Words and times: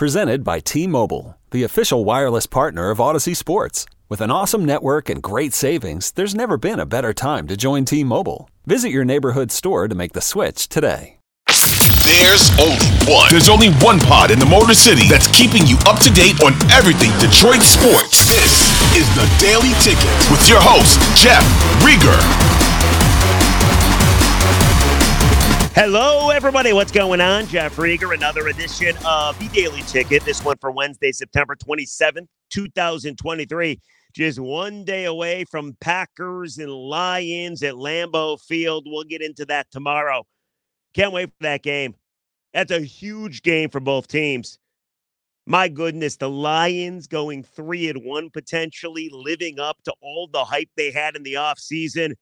Presented 0.00 0.42
by 0.44 0.60
T-Mobile, 0.60 1.36
the 1.50 1.62
official 1.62 2.06
wireless 2.06 2.46
partner 2.46 2.88
of 2.88 2.96
Audacy 2.96 3.36
Sports. 3.36 3.84
With 4.08 4.22
an 4.22 4.30
awesome 4.30 4.64
network 4.64 5.10
and 5.10 5.22
great 5.22 5.52
savings, 5.52 6.12
there's 6.12 6.34
never 6.34 6.56
been 6.56 6.80
a 6.80 6.86
better 6.86 7.12
time 7.12 7.46
to 7.48 7.54
join 7.54 7.84
T-Mobile. 7.84 8.48
Visit 8.64 8.92
your 8.92 9.04
neighborhood 9.04 9.52
store 9.52 9.88
to 9.88 9.94
make 9.94 10.14
the 10.14 10.22
switch 10.22 10.70
today. 10.70 11.18
There's 12.08 12.48
only 12.58 12.88
one. 13.12 13.28
There's 13.28 13.50
only 13.50 13.68
one 13.84 14.00
pod 14.00 14.30
in 14.30 14.38
the 14.38 14.46
Motor 14.46 14.72
City 14.72 15.06
that's 15.06 15.28
keeping 15.36 15.66
you 15.66 15.76
up 15.84 16.00
to 16.00 16.08
date 16.08 16.40
on 16.40 16.54
everything 16.72 17.12
Detroit 17.20 17.60
sports. 17.60 18.24
This 18.24 18.72
is 18.96 19.06
the 19.12 19.28
Daily 19.36 19.76
Ticket 19.84 20.16
with 20.32 20.48
your 20.48 20.60
host, 20.62 20.96
Jeff 21.14 21.44
Riger. 21.84 22.49
Hello, 25.82 26.28
everybody. 26.28 26.74
What's 26.74 26.92
going 26.92 27.22
on? 27.22 27.46
Jeff 27.46 27.76
Riger, 27.76 28.12
another 28.12 28.48
edition 28.48 28.94
of 29.06 29.38
the 29.38 29.48
Daily 29.48 29.80
Ticket. 29.80 30.22
This 30.26 30.44
one 30.44 30.58
for 30.58 30.70
Wednesday, 30.70 31.10
September 31.10 31.56
27th, 31.56 32.26
2023. 32.50 33.80
Just 34.12 34.38
one 34.38 34.84
day 34.84 35.06
away 35.06 35.46
from 35.46 35.74
Packers 35.80 36.58
and 36.58 36.70
Lions 36.70 37.62
at 37.62 37.76
Lambeau 37.76 38.38
Field. 38.42 38.84
We'll 38.86 39.04
get 39.04 39.22
into 39.22 39.46
that 39.46 39.70
tomorrow. 39.70 40.26
Can't 40.92 41.14
wait 41.14 41.30
for 41.30 41.44
that 41.44 41.62
game. 41.62 41.94
That's 42.52 42.72
a 42.72 42.80
huge 42.80 43.40
game 43.40 43.70
for 43.70 43.80
both 43.80 44.06
teams. 44.06 44.58
My 45.46 45.68
goodness, 45.68 46.18
the 46.18 46.28
Lions 46.28 47.06
going 47.06 47.42
three 47.42 47.88
and 47.88 48.04
one, 48.04 48.28
potentially 48.28 49.08
living 49.10 49.58
up 49.58 49.78
to 49.84 49.94
all 50.02 50.28
the 50.30 50.44
hype 50.44 50.68
they 50.76 50.90
had 50.90 51.16
in 51.16 51.22
the 51.22 51.34
offseason. 51.34 52.16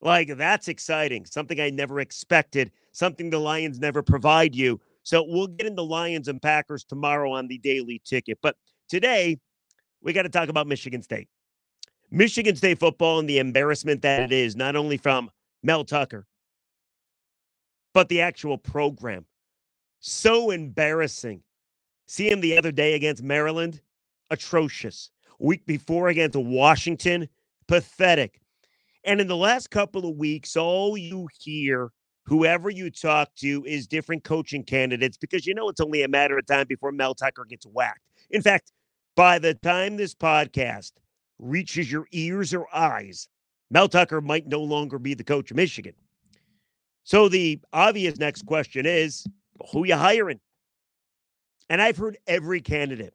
Like, 0.00 0.36
that's 0.36 0.68
exciting. 0.68 1.26
Something 1.26 1.60
I 1.60 1.70
never 1.70 2.00
expected, 2.00 2.70
something 2.98 3.30
the 3.30 3.38
Lions 3.38 3.78
never 3.78 4.02
provide 4.02 4.54
you. 4.54 4.80
So 5.04 5.24
we'll 5.26 5.46
get 5.46 5.66
into 5.66 5.82
Lions 5.82 6.28
and 6.28 6.42
Packers 6.42 6.84
tomorrow 6.84 7.30
on 7.30 7.46
the 7.46 7.58
daily 7.58 8.02
ticket. 8.04 8.38
But 8.42 8.56
today, 8.88 9.38
we 10.02 10.12
got 10.12 10.22
to 10.22 10.28
talk 10.28 10.48
about 10.48 10.66
Michigan 10.66 11.02
State. 11.02 11.28
Michigan 12.10 12.56
State 12.56 12.80
football 12.80 13.20
and 13.20 13.28
the 13.28 13.38
embarrassment 13.38 14.02
that 14.02 14.22
it 14.22 14.32
is, 14.32 14.56
not 14.56 14.74
only 14.74 14.96
from 14.96 15.30
Mel 15.62 15.84
Tucker, 15.84 16.26
but 17.94 18.08
the 18.08 18.20
actual 18.20 18.58
program. 18.58 19.24
So 20.00 20.50
embarrassing. 20.50 21.42
See 22.06 22.30
him 22.30 22.40
the 22.40 22.58
other 22.58 22.72
day 22.72 22.94
against 22.94 23.22
Maryland? 23.22 23.80
Atrocious. 24.30 25.10
Week 25.38 25.64
before 25.66 26.08
against 26.08 26.36
Washington? 26.36 27.28
Pathetic. 27.68 28.40
And 29.04 29.20
in 29.20 29.28
the 29.28 29.36
last 29.36 29.70
couple 29.70 30.08
of 30.08 30.16
weeks, 30.16 30.56
all 30.56 30.96
you 30.96 31.28
hear, 31.38 31.90
whoever 32.28 32.68
you 32.68 32.90
talk 32.90 33.34
to, 33.36 33.64
is 33.64 33.86
different 33.86 34.22
coaching 34.22 34.62
candidates 34.62 35.16
because 35.16 35.46
you 35.46 35.54
know 35.54 35.68
it's 35.68 35.80
only 35.80 36.02
a 36.02 36.08
matter 36.08 36.36
of 36.36 36.46
time 36.46 36.66
before 36.68 36.92
Mel 36.92 37.14
Tucker 37.14 37.44
gets 37.44 37.66
whacked. 37.66 38.02
In 38.30 38.42
fact, 38.42 38.70
by 39.16 39.38
the 39.38 39.54
time 39.54 39.96
this 39.96 40.14
podcast 40.14 40.92
reaches 41.38 41.90
your 41.90 42.06
ears 42.12 42.52
or 42.52 42.66
eyes, 42.74 43.28
Mel 43.70 43.88
Tucker 43.88 44.20
might 44.20 44.46
no 44.46 44.62
longer 44.62 44.98
be 44.98 45.14
the 45.14 45.24
coach 45.24 45.50
of 45.50 45.56
Michigan. 45.56 45.94
So 47.04 47.28
the 47.28 47.58
obvious 47.72 48.18
next 48.18 48.44
question 48.44 48.84
is 48.84 49.24
who 49.72 49.86
you 49.86 49.96
hiring? 49.96 50.40
And 51.70 51.80
I've 51.80 51.96
heard 51.96 52.18
every 52.26 52.60
candidate. 52.60 53.14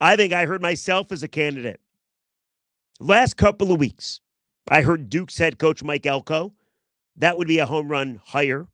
I 0.00 0.16
think 0.16 0.32
I 0.32 0.46
heard 0.46 0.62
myself 0.62 1.12
as 1.12 1.22
a 1.22 1.28
candidate. 1.28 1.80
Last 2.98 3.36
couple 3.36 3.70
of 3.70 3.78
weeks, 3.78 4.20
I 4.68 4.82
heard 4.82 5.08
Duke's 5.08 5.38
head 5.38 5.58
coach 5.58 5.84
Mike 5.84 6.06
Elko. 6.06 6.52
That 7.16 7.38
would 7.38 7.48
be 7.48 7.58
a 7.58 7.66
home 7.66 7.88
run 7.88 8.20
hire. 8.24 8.66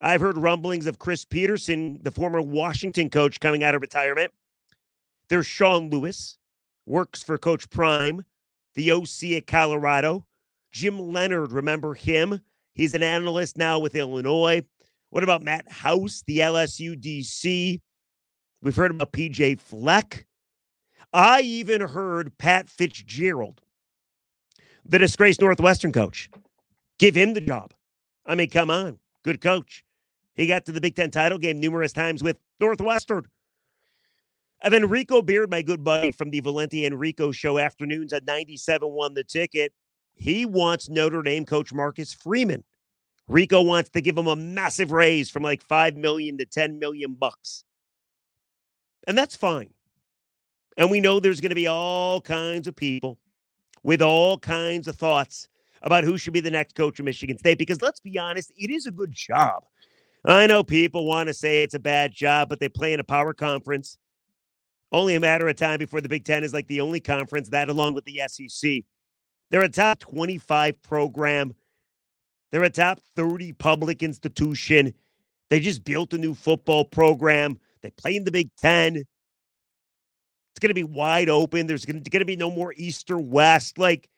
I've 0.00 0.20
heard 0.20 0.36
rumblings 0.36 0.86
of 0.86 0.98
Chris 0.98 1.24
Petersen, 1.24 2.00
the 2.02 2.10
former 2.10 2.42
Washington 2.42 3.08
coach, 3.08 3.38
coming 3.38 3.62
out 3.62 3.74
of 3.74 3.82
retirement. 3.82 4.32
There's 5.28 5.46
Sean 5.46 5.90
Lewis, 5.90 6.38
works 6.86 7.22
for 7.22 7.38
Coach 7.38 7.70
Prime, 7.70 8.24
the 8.74 8.90
OC 8.90 9.32
at 9.36 9.46
Colorado. 9.46 10.26
Jim 10.72 10.98
Leonhard, 10.98 11.52
remember 11.52 11.94
him? 11.94 12.40
He's 12.74 12.94
an 12.94 13.02
analyst 13.02 13.56
now 13.56 13.78
with 13.78 13.94
Illinois. 13.94 14.62
What 15.10 15.22
about 15.22 15.42
Matt 15.42 15.70
House, 15.70 16.24
the 16.26 16.38
LSU 16.38 17.00
DC? 17.00 17.80
We've 18.62 18.76
heard 18.76 18.90
about 18.90 19.12
PJ 19.12 19.60
Fleck. 19.60 20.26
I 21.12 21.42
even 21.42 21.82
heard 21.82 22.36
Pat 22.38 22.70
Fitzgerald, 22.70 23.60
the 24.84 24.98
disgraced 24.98 25.40
Northwestern 25.42 25.92
coach, 25.92 26.30
give 27.02 27.16
him 27.16 27.34
the 27.34 27.40
job. 27.40 27.74
I 28.24 28.36
mean, 28.36 28.48
come 28.48 28.70
on, 28.70 29.00
good 29.24 29.40
coach. 29.40 29.84
He 30.36 30.46
got 30.46 30.64
to 30.66 30.72
the 30.72 30.80
Big 30.80 30.94
Ten 30.94 31.10
title 31.10 31.36
game 31.36 31.58
numerous 31.58 31.92
times 31.92 32.22
with 32.22 32.38
Northwestern. 32.60 33.26
And 34.62 34.72
then 34.72 34.88
Rico 34.88 35.20
Beard, 35.20 35.50
my 35.50 35.62
good 35.62 35.82
buddy 35.82 36.12
from 36.12 36.30
the 36.30 36.38
Valenti 36.38 36.86
and 36.86 36.98
Rico 36.98 37.32
show 37.32 37.58
afternoons 37.58 38.12
at 38.12 38.24
97 38.24 38.88
won 38.88 39.14
the 39.14 39.24
ticket. 39.24 39.72
He 40.14 40.46
wants 40.46 40.88
Notre 40.88 41.22
Dame 41.22 41.44
coach 41.44 41.72
Marcus 41.72 42.14
Freeman. 42.14 42.62
Rico 43.26 43.60
wants 43.62 43.90
to 43.90 44.00
give 44.00 44.16
him 44.16 44.28
a 44.28 44.36
massive 44.36 44.92
raise 44.92 45.28
from 45.28 45.42
like 45.42 45.62
5 45.62 45.96
million 45.96 46.38
to 46.38 46.44
10 46.44 46.78
million 46.78 47.14
bucks. 47.14 47.64
And 49.08 49.18
that's 49.18 49.34
fine. 49.34 49.70
And 50.76 50.88
we 50.88 51.00
know 51.00 51.18
there's 51.18 51.40
going 51.40 51.50
to 51.50 51.56
be 51.56 51.66
all 51.66 52.20
kinds 52.20 52.68
of 52.68 52.76
people 52.76 53.18
with 53.82 54.00
all 54.00 54.38
kinds 54.38 54.86
of 54.86 54.94
thoughts 54.94 55.48
about 55.82 56.04
who 56.04 56.16
should 56.16 56.32
be 56.32 56.40
the 56.40 56.50
next 56.50 56.74
coach 56.74 56.98
of 56.98 57.04
Michigan 57.04 57.38
State 57.38 57.58
because 57.58 57.82
let's 57.82 58.00
be 58.00 58.18
honest, 58.18 58.52
it 58.56 58.70
is 58.70 58.86
a 58.86 58.90
good 58.90 59.12
job. 59.12 59.64
I 60.24 60.46
know 60.46 60.62
people 60.62 61.04
want 61.04 61.26
to 61.26 61.34
say 61.34 61.62
it's 61.62 61.74
a 61.74 61.80
bad 61.80 62.12
job, 62.12 62.48
but 62.48 62.60
they 62.60 62.68
play 62.68 62.92
in 62.92 63.00
a 63.00 63.04
power 63.04 63.34
conference. 63.34 63.98
Only 64.92 65.14
a 65.14 65.20
matter 65.20 65.48
of 65.48 65.56
time 65.56 65.78
before 65.78 66.00
the 66.00 66.08
Big 66.08 66.24
Ten 66.24 66.44
is 66.44 66.52
like 66.52 66.68
the 66.68 66.80
only 66.80 67.00
conference 67.00 67.48
that, 67.48 67.68
along 67.68 67.94
with 67.94 68.04
the 68.04 68.20
SEC, 68.28 68.82
they're 69.50 69.62
a 69.62 69.68
top 69.68 69.98
25 69.98 70.80
program. 70.82 71.54
They're 72.50 72.62
a 72.62 72.70
top 72.70 73.00
30 73.16 73.54
public 73.54 74.02
institution. 74.02 74.94
They 75.50 75.60
just 75.60 75.82
built 75.84 76.12
a 76.12 76.18
new 76.18 76.34
football 76.34 76.84
program. 76.84 77.58
They 77.82 77.90
play 77.90 78.16
in 78.16 78.24
the 78.24 78.30
Big 78.30 78.50
Ten. 78.56 78.96
It's 78.96 80.58
going 80.60 80.68
to 80.68 80.74
be 80.74 80.84
wide 80.84 81.30
open. 81.30 81.66
There's 81.66 81.86
going 81.86 82.02
to 82.04 82.24
be 82.24 82.36
no 82.36 82.50
more 82.50 82.74
East 82.76 83.10
or 83.10 83.18
West. 83.18 83.78
Like, 83.78 84.08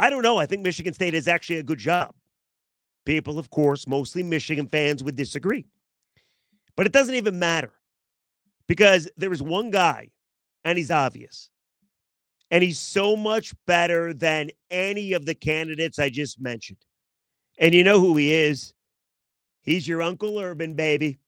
I 0.00 0.08
don't 0.08 0.22
know. 0.22 0.38
I 0.38 0.46
think 0.46 0.62
Michigan 0.62 0.94
State 0.94 1.12
is 1.12 1.28
actually 1.28 1.58
a 1.58 1.62
good 1.62 1.78
job. 1.78 2.14
People, 3.04 3.38
of 3.38 3.50
course, 3.50 3.86
mostly 3.86 4.22
Michigan 4.22 4.66
fans 4.66 5.04
would 5.04 5.14
disagree. 5.14 5.66
But 6.74 6.86
it 6.86 6.92
doesn't 6.92 7.14
even 7.14 7.38
matter 7.38 7.72
because 8.66 9.10
there 9.18 9.30
is 9.30 9.42
one 9.42 9.70
guy, 9.70 10.08
and 10.64 10.78
he's 10.78 10.90
obvious. 10.90 11.50
And 12.50 12.64
he's 12.64 12.78
so 12.78 13.14
much 13.14 13.52
better 13.66 14.14
than 14.14 14.50
any 14.70 15.12
of 15.12 15.26
the 15.26 15.34
candidates 15.34 15.98
I 15.98 16.08
just 16.08 16.40
mentioned. 16.40 16.78
And 17.58 17.74
you 17.74 17.84
know 17.84 18.00
who 18.00 18.16
he 18.16 18.32
is? 18.32 18.72
He's 19.60 19.86
your 19.86 20.00
Uncle 20.00 20.38
Urban, 20.38 20.74
baby. 20.74 21.18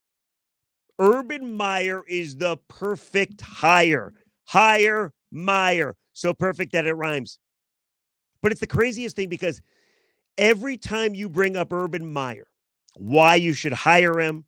Urban 0.99 1.55
Meyer 1.55 2.05
is 2.09 2.37
the 2.37 2.57
perfect 2.69 3.43
hire. 3.43 4.15
Hire 4.47 5.13
Meyer. 5.31 5.95
So 6.15 6.33
perfect 6.33 6.73
that 6.73 6.87
it 6.87 6.95
rhymes. 6.95 7.39
But 8.43 8.53
it's 8.53 8.61
the 8.61 8.67
craziest 8.67 9.17
thing 9.17 9.29
because 9.29 9.63
every 10.39 10.77
time 10.77 11.15
you 11.15 11.29
bring 11.29 11.57
up 11.57 11.73
Urban 11.73 12.13
Meyer, 12.13 12.49
why 12.97 13.37
you 13.37 13.53
should 13.53 13.73
hire 13.73 14.21
him, 14.21 14.45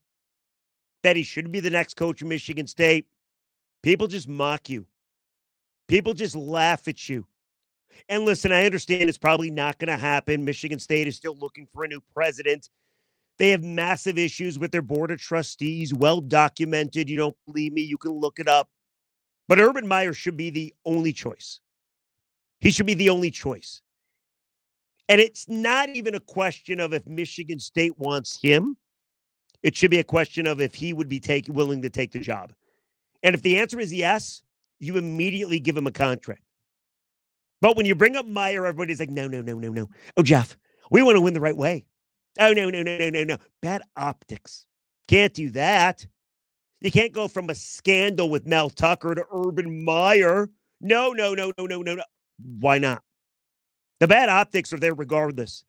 that 1.03 1.17
he 1.17 1.23
shouldn't 1.23 1.53
be 1.53 1.61
the 1.61 1.71
next 1.71 1.95
coach 1.95 2.23
of 2.23 2.29
Michigan 2.29 2.67
State, 2.67 3.07
People 3.85 4.07
just 4.07 4.27
mock 4.27 4.71
you. 4.71 4.87
People 5.89 6.15
just 6.15 6.35
laugh 6.35 6.89
at 6.89 7.07
you. 7.07 7.27
And 8.09 8.25
listen, 8.25 8.51
I 8.51 8.65
understand 8.65 9.11
it's 9.11 9.19
probably 9.19 9.51
not 9.51 9.79
going 9.79 9.89
to 9.89 9.99
happen. 9.99 10.43
Michigan 10.43 10.79
State 10.79 11.07
is 11.07 11.17
still 11.17 11.37
looking 11.39 11.69
for 11.71 11.85
a 11.85 11.89
new 11.89 12.01
president. 12.15 12.71
They 13.39 13.51
have 13.51 13.63
massive 13.63 14.17
issues 14.17 14.59
with 14.59 14.73
their 14.73 14.81
board 14.81 15.11
of 15.11 15.21
trustees, 15.21 15.93
well 15.93 16.23
documented. 16.23 17.11
You 17.11 17.19
don't 17.19 17.37
believe 17.45 17.75
me? 17.75 17.83
You 17.83 17.99
can 17.99 18.13
look 18.13 18.39
it 18.39 18.49
up. 18.49 18.71
But 19.49 19.61
Urban 19.61 19.87
Meyer 19.87 20.15
should 20.15 20.39
be 20.39 20.49
the 20.49 20.73
only 20.87 21.13
choice. 21.13 21.61
He 22.65 22.71
should 22.71 22.87
be 22.87 22.95
the 22.95 23.11
only 23.11 23.31
choice. 23.31 23.83
And 25.11 25.21
it's 25.21 25.47
not 25.51 25.91
even 25.91 26.15
a 26.15 26.21
question 26.21 26.81
of 26.81 26.95
if 26.95 27.07
Michigan 27.07 27.59
State 27.61 27.99
wants 27.99 28.41
him. 28.41 28.79
It 29.63 29.77
should 29.77 29.91
be 29.91 29.99
a 29.99 30.05
question 30.05 30.47
of 30.47 30.63
if 30.63 30.75
he 30.75 30.95
would 30.95 31.09
be 31.09 31.21
take, 31.21 31.47
willing 31.47 31.83
to 31.83 31.91
take 31.91 32.11
the 32.11 32.21
job. 32.21 32.55
And 33.23 33.35
if 33.35 33.43
the 33.43 33.59
answer 33.59 33.79
is 33.79 33.93
yes, 33.93 34.41
you 34.81 34.97
immediately 34.97 35.61
give 35.61 35.77
him 35.77 35.87
a 35.87 35.93
contract. 35.93 36.41
But 37.61 37.77
when 37.77 37.85
you 37.85 37.95
bring 37.95 38.17
up 38.17 38.27
Meyer, 38.27 38.65
everybody's 38.65 38.99
like, 38.99 39.11
no, 39.11 39.29
no, 39.29 39.43
no, 39.43 39.59
no, 39.59 39.69
no. 39.69 39.91
Oh, 40.17 40.23
Jeff, 40.23 40.57
we 40.91 41.03
want 41.03 41.17
to 41.17 41.21
win 41.21 41.35
the 41.35 41.41
right 41.41 41.57
way. 41.57 41.85
Oh, 42.41 42.55
no, 42.55 42.71
no, 42.71 42.83
no, 42.83 42.97
no, 42.97 43.11
no, 43.11 43.25
no. 43.25 43.37
Bad 43.61 43.83
optics. 43.95 44.65
Can't 45.07 45.35
do 45.35 45.51
that. 45.51 46.07
You 46.81 46.91
can't 46.91 47.13
go 47.13 47.29
from 47.29 47.51
a 47.51 47.55
scandal 47.55 48.31
with 48.31 48.47
Mel 48.47 48.71
Tucker 48.71 49.15
to 49.15 49.25
Urban 49.31 49.85
Meyer. 49.85 50.49
No, 50.81 51.13
no, 51.13 51.35
no, 51.35 51.53
no, 51.59 51.67
no, 51.67 51.83
no, 51.83 51.95
no. 51.97 52.03
Why 52.43 52.79
not? 52.79 53.03
The 54.01 54.09
bad 54.09 54.29
optics 54.29 54.73
are 54.73 54.79
there 54.79 54.95
regardless. 54.95 55.65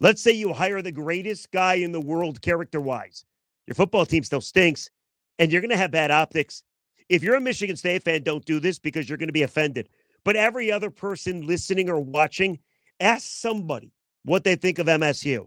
Let's 0.00 0.22
say 0.22 0.32
you 0.32 0.52
hire 0.52 0.82
the 0.82 0.92
greatest 0.92 1.50
guy 1.52 1.74
in 1.74 1.92
the 1.92 2.00
world 2.00 2.42
character 2.42 2.80
wise. 2.80 3.24
Your 3.66 3.74
football 3.74 4.04
team 4.04 4.24
still 4.24 4.40
stinks, 4.40 4.90
and 5.38 5.52
you're 5.52 5.60
going 5.60 5.70
to 5.70 5.76
have 5.76 5.92
bad 5.92 6.10
optics. 6.10 6.64
If 7.08 7.22
you're 7.22 7.36
a 7.36 7.40
Michigan 7.40 7.76
State 7.76 8.02
fan, 8.02 8.22
don't 8.22 8.44
do 8.44 8.58
this 8.58 8.78
because 8.78 9.08
you're 9.08 9.18
going 9.18 9.28
to 9.28 9.32
be 9.32 9.44
offended. 9.44 9.88
But 10.24 10.36
every 10.36 10.72
other 10.72 10.90
person 10.90 11.46
listening 11.46 11.88
or 11.88 12.00
watching, 12.00 12.58
ask 13.00 13.26
somebody 13.26 13.92
what 14.24 14.44
they 14.44 14.56
think 14.56 14.78
of 14.78 14.86
MSU. 14.86 15.46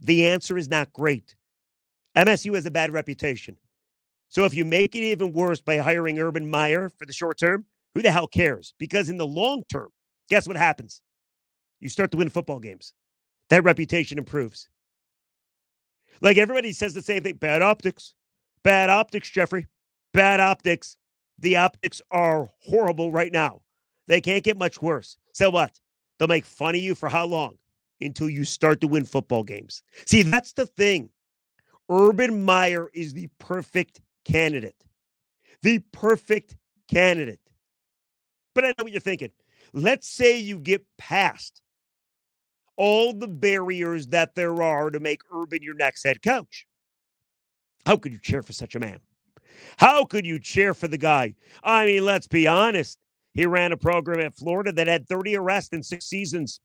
The 0.00 0.26
answer 0.26 0.58
is 0.58 0.68
not 0.68 0.92
great. 0.92 1.36
MSU 2.16 2.54
has 2.54 2.66
a 2.66 2.70
bad 2.70 2.92
reputation. 2.92 3.56
So 4.28 4.44
if 4.44 4.54
you 4.54 4.64
make 4.64 4.94
it 4.94 5.02
even 5.02 5.32
worse 5.32 5.60
by 5.60 5.76
hiring 5.76 6.18
Urban 6.18 6.48
Meyer 6.50 6.88
for 6.88 7.06
the 7.06 7.12
short 7.12 7.38
term, 7.38 7.66
who 7.94 8.02
the 8.02 8.10
hell 8.10 8.26
cares? 8.26 8.74
Because 8.78 9.08
in 9.08 9.16
the 9.16 9.26
long 9.26 9.64
term, 9.70 9.88
guess 10.28 10.46
what 10.46 10.56
happens? 10.56 11.00
You 11.80 11.88
start 11.88 12.10
to 12.12 12.16
win 12.16 12.30
football 12.30 12.58
games. 12.58 12.94
That 13.50 13.64
reputation 13.64 14.18
improves. 14.18 14.68
Like 16.20 16.38
everybody 16.38 16.72
says 16.72 16.94
the 16.94 17.02
same 17.02 17.22
thing 17.22 17.34
bad 17.34 17.62
optics. 17.62 18.14
Bad 18.62 18.88
optics, 18.88 19.28
Jeffrey. 19.28 19.66
Bad 20.14 20.40
optics. 20.40 20.96
The 21.38 21.56
optics 21.56 22.00
are 22.10 22.48
horrible 22.60 23.10
right 23.10 23.32
now. 23.32 23.62
They 24.06 24.20
can't 24.20 24.44
get 24.44 24.56
much 24.56 24.80
worse. 24.80 25.16
So 25.32 25.50
what? 25.50 25.80
They'll 26.18 26.28
make 26.28 26.44
fun 26.44 26.76
of 26.76 26.80
you 26.80 26.94
for 26.94 27.08
how 27.08 27.26
long? 27.26 27.56
Until 28.00 28.30
you 28.30 28.44
start 28.44 28.80
to 28.80 28.88
win 28.88 29.04
football 29.04 29.42
games. 29.42 29.82
See, 30.06 30.22
that's 30.22 30.52
the 30.52 30.66
thing. 30.66 31.10
Urban 31.90 32.44
Meyer 32.44 32.88
is 32.94 33.12
the 33.12 33.28
perfect 33.38 34.00
candidate. 34.24 34.84
The 35.62 35.80
perfect 35.92 36.56
candidate. 36.88 37.40
But 38.54 38.64
I 38.64 38.68
know 38.68 38.84
what 38.84 38.92
you're 38.92 39.00
thinking. 39.00 39.30
Let's 39.72 40.08
say 40.08 40.38
you 40.38 40.58
get 40.58 40.84
past 40.98 41.62
all 42.76 43.12
the 43.12 43.28
barriers 43.28 44.08
that 44.08 44.34
there 44.34 44.62
are 44.62 44.90
to 44.90 45.00
make 45.00 45.22
Urban 45.32 45.62
your 45.62 45.74
next 45.74 46.04
head 46.04 46.22
coach. 46.22 46.66
How 47.86 47.96
could 47.96 48.12
you 48.12 48.18
cheer 48.18 48.42
for 48.42 48.52
such 48.52 48.74
a 48.74 48.80
man? 48.80 48.98
How 49.76 50.04
could 50.04 50.26
you 50.26 50.38
cheer 50.38 50.74
for 50.74 50.88
the 50.88 50.98
guy? 50.98 51.34
I 51.62 51.86
mean, 51.86 52.04
let's 52.04 52.26
be 52.26 52.46
honest. 52.46 52.98
He 53.34 53.46
ran 53.46 53.72
a 53.72 53.76
program 53.76 54.20
at 54.20 54.34
Florida 54.34 54.72
that 54.72 54.86
had 54.86 55.08
30 55.08 55.36
arrests 55.36 55.72
in 55.72 55.82
six 55.82 56.06
seasons. 56.06 56.60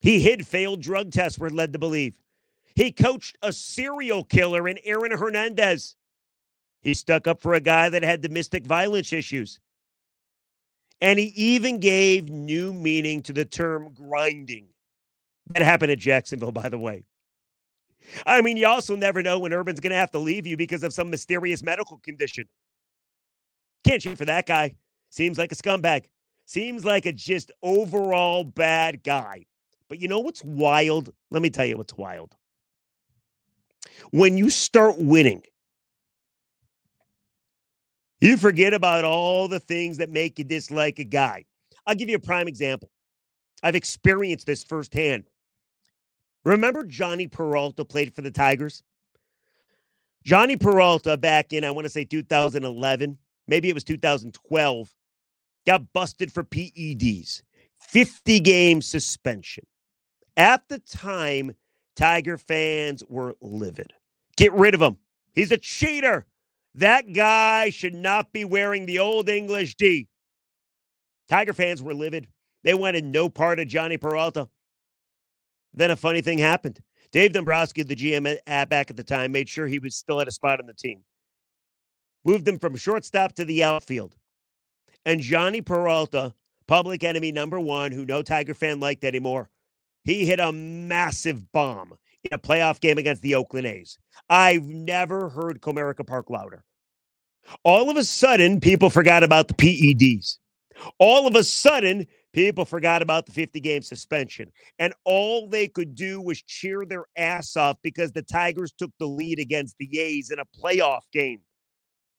He 0.00 0.20
hid 0.20 0.46
failed 0.46 0.82
drug 0.82 1.12
tests, 1.12 1.38
we're 1.38 1.48
led 1.48 1.72
to 1.72 1.78
believe. 1.78 2.14
He 2.74 2.92
coached 2.92 3.36
a 3.42 3.52
serial 3.52 4.22
killer 4.22 4.68
in 4.68 4.78
Aaron 4.84 5.10
Hernandez. 5.10 5.96
He 6.82 6.94
stuck 6.94 7.26
up 7.26 7.40
for 7.40 7.54
a 7.54 7.60
guy 7.60 7.88
that 7.88 8.04
had 8.04 8.20
domestic 8.20 8.64
violence 8.64 9.12
issues. 9.12 9.58
And 11.00 11.18
he 11.18 11.26
even 11.36 11.78
gave 11.78 12.28
new 12.28 12.72
meaning 12.72 13.22
to 13.22 13.32
the 13.32 13.44
term 13.44 13.94
grinding. 13.94 14.66
That 15.50 15.62
happened 15.62 15.92
at 15.92 15.98
Jacksonville, 15.98 16.52
by 16.52 16.68
the 16.68 16.78
way. 16.78 17.04
I 18.26 18.40
mean, 18.42 18.56
you 18.56 18.66
also 18.66 18.96
never 18.96 19.22
know 19.22 19.38
when 19.38 19.52
Urban's 19.52 19.80
going 19.80 19.90
to 19.90 19.96
have 19.96 20.10
to 20.12 20.18
leave 20.18 20.46
you 20.46 20.56
because 20.56 20.82
of 20.82 20.92
some 20.92 21.10
mysterious 21.10 21.62
medical 21.62 21.98
condition. 21.98 22.46
Can't 23.84 24.02
shoot 24.02 24.18
for 24.18 24.24
that 24.24 24.46
guy. 24.46 24.74
Seems 25.10 25.38
like 25.38 25.52
a 25.52 25.54
scumbag. 25.54 26.04
Seems 26.46 26.84
like 26.84 27.06
a 27.06 27.12
just 27.12 27.52
overall 27.62 28.44
bad 28.44 29.02
guy. 29.04 29.46
But 29.88 30.00
you 30.00 30.08
know 30.08 30.20
what's 30.20 30.44
wild? 30.44 31.12
Let 31.30 31.42
me 31.42 31.50
tell 31.50 31.66
you 31.66 31.76
what's 31.76 31.96
wild. 31.96 32.34
When 34.10 34.36
you 34.36 34.50
start 34.50 34.96
winning, 34.98 35.42
you 38.20 38.36
forget 38.36 38.74
about 38.74 39.04
all 39.04 39.48
the 39.48 39.60
things 39.60 39.98
that 39.98 40.10
make 40.10 40.38
you 40.38 40.44
dislike 40.44 40.98
a 40.98 41.04
guy. 41.04 41.44
I'll 41.86 41.94
give 41.94 42.08
you 42.08 42.16
a 42.16 42.20
prime 42.20 42.48
example. 42.48 42.90
I've 43.62 43.76
experienced 43.76 44.46
this 44.46 44.64
firsthand. 44.64 45.24
Remember 46.44 46.84
Jhonny 46.84 47.30
Peralta 47.30 47.84
played 47.84 48.14
for 48.14 48.22
the 48.22 48.30
Tigers? 48.30 48.82
Jhonny 50.26 50.60
Peralta 50.60 51.16
back 51.16 51.52
in, 51.52 51.64
I 51.64 51.70
want 51.70 51.84
to 51.86 51.90
say 51.90 52.04
2011, 52.04 53.18
maybe 53.46 53.68
it 53.68 53.74
was 53.74 53.84
2012, 53.84 54.94
got 55.66 55.92
busted 55.92 56.32
for 56.32 56.44
PEDs, 56.44 57.42
50 57.80 58.40
game 58.40 58.82
suspension. 58.82 59.64
At 60.36 60.62
the 60.68 60.78
time, 60.80 61.54
Tiger 61.96 62.38
fans 62.38 63.02
were 63.08 63.34
livid. 63.40 63.92
Get 64.36 64.52
rid 64.52 64.74
of 64.74 64.80
him. 64.80 64.96
He's 65.34 65.50
a 65.50 65.58
cheater. 65.58 66.26
That 66.78 67.12
guy 67.12 67.70
should 67.70 67.94
not 67.94 68.32
be 68.32 68.44
wearing 68.44 68.86
the 68.86 69.00
old 69.00 69.28
English 69.28 69.74
D. 69.74 70.06
Tiger 71.28 71.52
fans 71.52 71.82
were 71.82 71.92
livid. 71.92 72.28
They 72.62 72.72
wanted 72.74 73.04
no 73.04 73.28
part 73.28 73.58
of 73.58 73.66
Jhonny 73.66 74.00
Peralta. 74.00 74.48
Then 75.74 75.90
a 75.90 75.96
funny 75.96 76.20
thing 76.20 76.38
happened. 76.38 76.78
Dave 77.10 77.32
Dombrowski, 77.32 77.82
the 77.82 77.96
GM 77.96 78.38
at, 78.46 78.68
back 78.68 78.90
at 78.90 78.96
the 78.96 79.02
time, 79.02 79.32
made 79.32 79.48
sure 79.48 79.66
he 79.66 79.80
was 79.80 79.96
still 79.96 80.20
at 80.20 80.28
a 80.28 80.30
spot 80.30 80.60
on 80.60 80.66
the 80.66 80.72
team. 80.72 81.00
Moved 82.24 82.46
him 82.46 82.60
from 82.60 82.76
shortstop 82.76 83.32
to 83.34 83.44
the 83.44 83.64
outfield. 83.64 84.14
And 85.04 85.20
Jhonny 85.20 85.66
Peralta, 85.66 86.32
public 86.68 87.02
enemy 87.02 87.32
number 87.32 87.58
one, 87.58 87.90
who 87.90 88.06
no 88.06 88.22
Tiger 88.22 88.54
fan 88.54 88.78
liked 88.78 89.02
anymore, 89.02 89.50
he 90.04 90.24
hit 90.24 90.38
a 90.38 90.52
massive 90.52 91.50
bomb 91.50 91.94
in 92.22 92.32
a 92.32 92.38
playoff 92.38 92.78
game 92.78 92.98
against 92.98 93.22
the 93.22 93.34
Oakland 93.34 93.66
A's. 93.66 93.98
I've 94.30 94.66
never 94.68 95.28
heard 95.28 95.60
Comerica 95.60 96.06
Park 96.06 96.30
louder. 96.30 96.62
All 97.62 97.90
of 97.90 97.96
a 97.96 98.04
sudden, 98.04 98.60
people 98.60 98.90
forgot 98.90 99.22
about 99.22 99.48
the 99.48 99.54
PEDs. 99.54 100.38
All 100.98 101.26
of 101.26 101.34
a 101.34 101.44
sudden, 101.44 102.06
people 102.32 102.64
forgot 102.64 103.02
about 103.02 103.26
the 103.26 103.32
50 103.32 103.60
game 103.60 103.82
suspension. 103.82 104.52
And 104.78 104.94
all 105.04 105.48
they 105.48 105.68
could 105.68 105.94
do 105.94 106.20
was 106.20 106.42
cheer 106.42 106.84
their 106.84 107.06
ass 107.16 107.56
off 107.56 107.78
because 107.82 108.12
the 108.12 108.22
Tigers 108.22 108.72
took 108.72 108.92
the 108.98 109.06
lead 109.06 109.38
against 109.38 109.76
the 109.78 109.98
A's 109.98 110.30
in 110.30 110.38
a 110.38 110.44
playoff 110.44 111.02
game. 111.12 111.40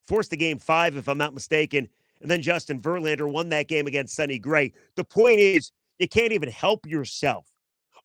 Forced 0.07 0.31
the 0.31 0.37
game 0.37 0.59
five, 0.59 0.97
if 0.97 1.07
I'm 1.07 1.17
not 1.17 1.33
mistaken. 1.33 1.87
And 2.21 2.29
then 2.29 2.41
Justin 2.41 2.81
Verlander 2.81 3.31
won 3.31 3.49
that 3.49 3.67
game 3.67 3.87
against 3.87 4.15
Sonny 4.15 4.39
Gray. 4.39 4.73
The 4.95 5.03
point 5.03 5.39
is, 5.39 5.71
you 5.99 6.07
can't 6.07 6.33
even 6.33 6.49
help 6.49 6.85
yourself. 6.85 7.45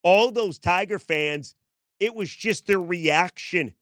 All 0.03 0.31
those 0.31 0.59
Tiger 0.59 0.99
fans, 0.99 1.55
it 1.99 2.15
was 2.15 2.31
just 2.31 2.67
their 2.67 2.81
reaction. 2.81 3.73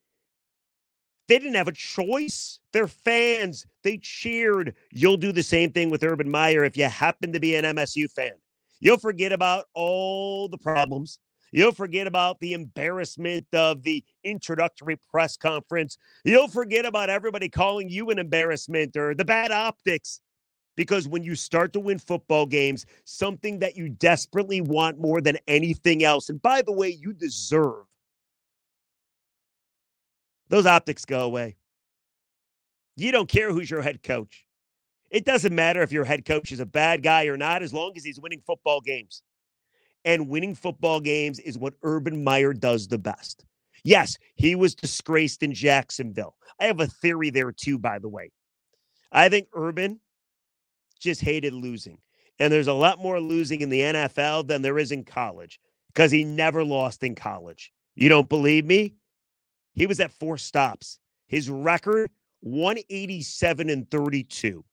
They 1.32 1.38
didn't 1.38 1.54
have 1.54 1.68
a 1.68 1.72
choice. 1.72 2.58
They're 2.74 2.86
fans. 2.86 3.64
They 3.82 3.96
cheered. 3.96 4.74
You'll 4.90 5.16
do 5.16 5.32
the 5.32 5.42
same 5.42 5.72
thing 5.72 5.88
with 5.88 6.04
Urban 6.04 6.30
Meyer 6.30 6.62
if 6.62 6.76
you 6.76 6.84
happen 6.84 7.32
to 7.32 7.40
be 7.40 7.54
an 7.54 7.64
MSU 7.64 8.12
fan. 8.12 8.32
You'll 8.80 8.98
forget 8.98 9.32
about 9.32 9.64
all 9.72 10.46
the 10.46 10.58
problems. 10.58 11.18
You'll 11.50 11.72
forget 11.72 12.06
about 12.06 12.38
the 12.40 12.52
embarrassment 12.52 13.46
of 13.54 13.82
the 13.82 14.04
introductory 14.24 14.98
press 15.10 15.38
conference. 15.38 15.96
You'll 16.22 16.48
forget 16.48 16.84
about 16.84 17.08
everybody 17.08 17.48
calling 17.48 17.88
you 17.88 18.10
an 18.10 18.18
embarrassment 18.18 18.94
or 18.98 19.14
the 19.14 19.24
bad 19.24 19.52
optics. 19.52 20.20
Because 20.76 21.08
when 21.08 21.22
you 21.22 21.34
start 21.34 21.72
to 21.72 21.80
win 21.80 21.98
football 21.98 22.44
games, 22.44 22.84
something 23.06 23.58
that 23.60 23.74
you 23.74 23.88
desperately 23.88 24.60
want 24.60 24.98
more 24.98 25.22
than 25.22 25.38
anything 25.48 26.04
else, 26.04 26.28
and 26.28 26.42
by 26.42 26.60
the 26.60 26.72
way, 26.72 26.90
you 26.90 27.14
deserve, 27.14 27.86
those 30.52 30.66
optics 30.66 31.06
go 31.06 31.21
away. 31.21 31.56
You 32.94 33.11
don't 33.11 33.28
care 33.28 33.50
who's 33.50 33.71
your 33.71 33.80
head 33.80 34.02
coach. 34.02 34.44
It 35.11 35.25
doesn't 35.25 35.54
matter 35.54 35.80
if 35.80 35.92
your 35.92 36.04
head 36.04 36.26
coach 36.26 36.52
is 36.52 36.61
a 36.61 36.66
bad 36.66 37.02
guy 37.02 37.25
or 37.25 37.38
not, 37.38 37.62
as 37.62 37.73
long 37.73 37.92
as 37.97 38.04
he's 38.04 38.21
winning 38.21 38.42
football 38.47 38.82
games. 38.82 39.23
And 40.04 40.28
winning 40.28 40.54
football 40.54 41.00
games 41.00 41.38
is 41.38 41.56
what 41.56 41.73
Urban 41.82 42.23
Meyer 42.23 42.52
does 42.52 42.87
the 42.87 42.99
best. 42.99 43.47
Yes, 43.82 44.18
he 44.35 44.54
was 44.54 44.75
disgraced 44.75 45.42
in 45.42 45.54
Jacksonville. 45.54 46.37
I 46.61 46.66
have 46.66 46.80
a 46.80 46.87
theory 46.87 47.30
there 47.30 47.50
too, 47.50 47.78
by 47.78 47.99
the 47.99 48.11
way. 48.11 48.30
I 49.11 49.30
think 49.30 49.49
Urban 49.54 50.00
just 51.00 51.23
hated 51.23 51.54
losing. 51.54 51.97
And 52.38 52.52
there's 52.52 52.68
a 52.68 52.75
lot 52.75 52.99
more 52.99 53.21
losing 53.21 53.62
in 53.62 53.71
the 53.71 53.80
NFL 53.80 54.49
than 54.49 54.61
there 54.61 54.78
is 54.78 54.92
in 54.92 55.04
college 55.04 55.61
because 55.94 56.11
he 56.11 56.25
never 56.25 56.62
lost 56.62 57.02
in 57.02 57.14
college. 57.14 57.73
You 57.94 58.11
don't 58.11 58.28
believe 58.28 58.66
me? 58.66 58.97
He 59.75 59.87
was 59.87 60.00
at 60.00 60.12
four 60.12 60.38
stops. 60.38 60.99
His 61.26 61.49
record 61.49 62.11
187 62.41 63.71
and 63.71 63.91
32. 63.91 64.64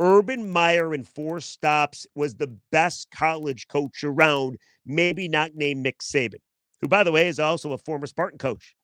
Urban 0.00 0.48
Meyer 0.48 0.94
in 0.94 1.02
four 1.02 1.40
stops 1.40 2.06
was 2.14 2.34
the 2.34 2.56
best 2.70 3.08
college 3.10 3.66
coach 3.68 4.04
around, 4.04 4.56
maybe 4.86 5.28
not 5.28 5.54
named 5.54 5.82
Nick 5.82 5.98
Saban, 5.98 6.40
who, 6.80 6.88
by 6.88 7.02
the 7.02 7.10
way, 7.10 7.26
is 7.26 7.40
also 7.40 7.72
a 7.72 7.78
former 7.78 8.06
Spartan 8.06 8.38
coach. 8.38 8.76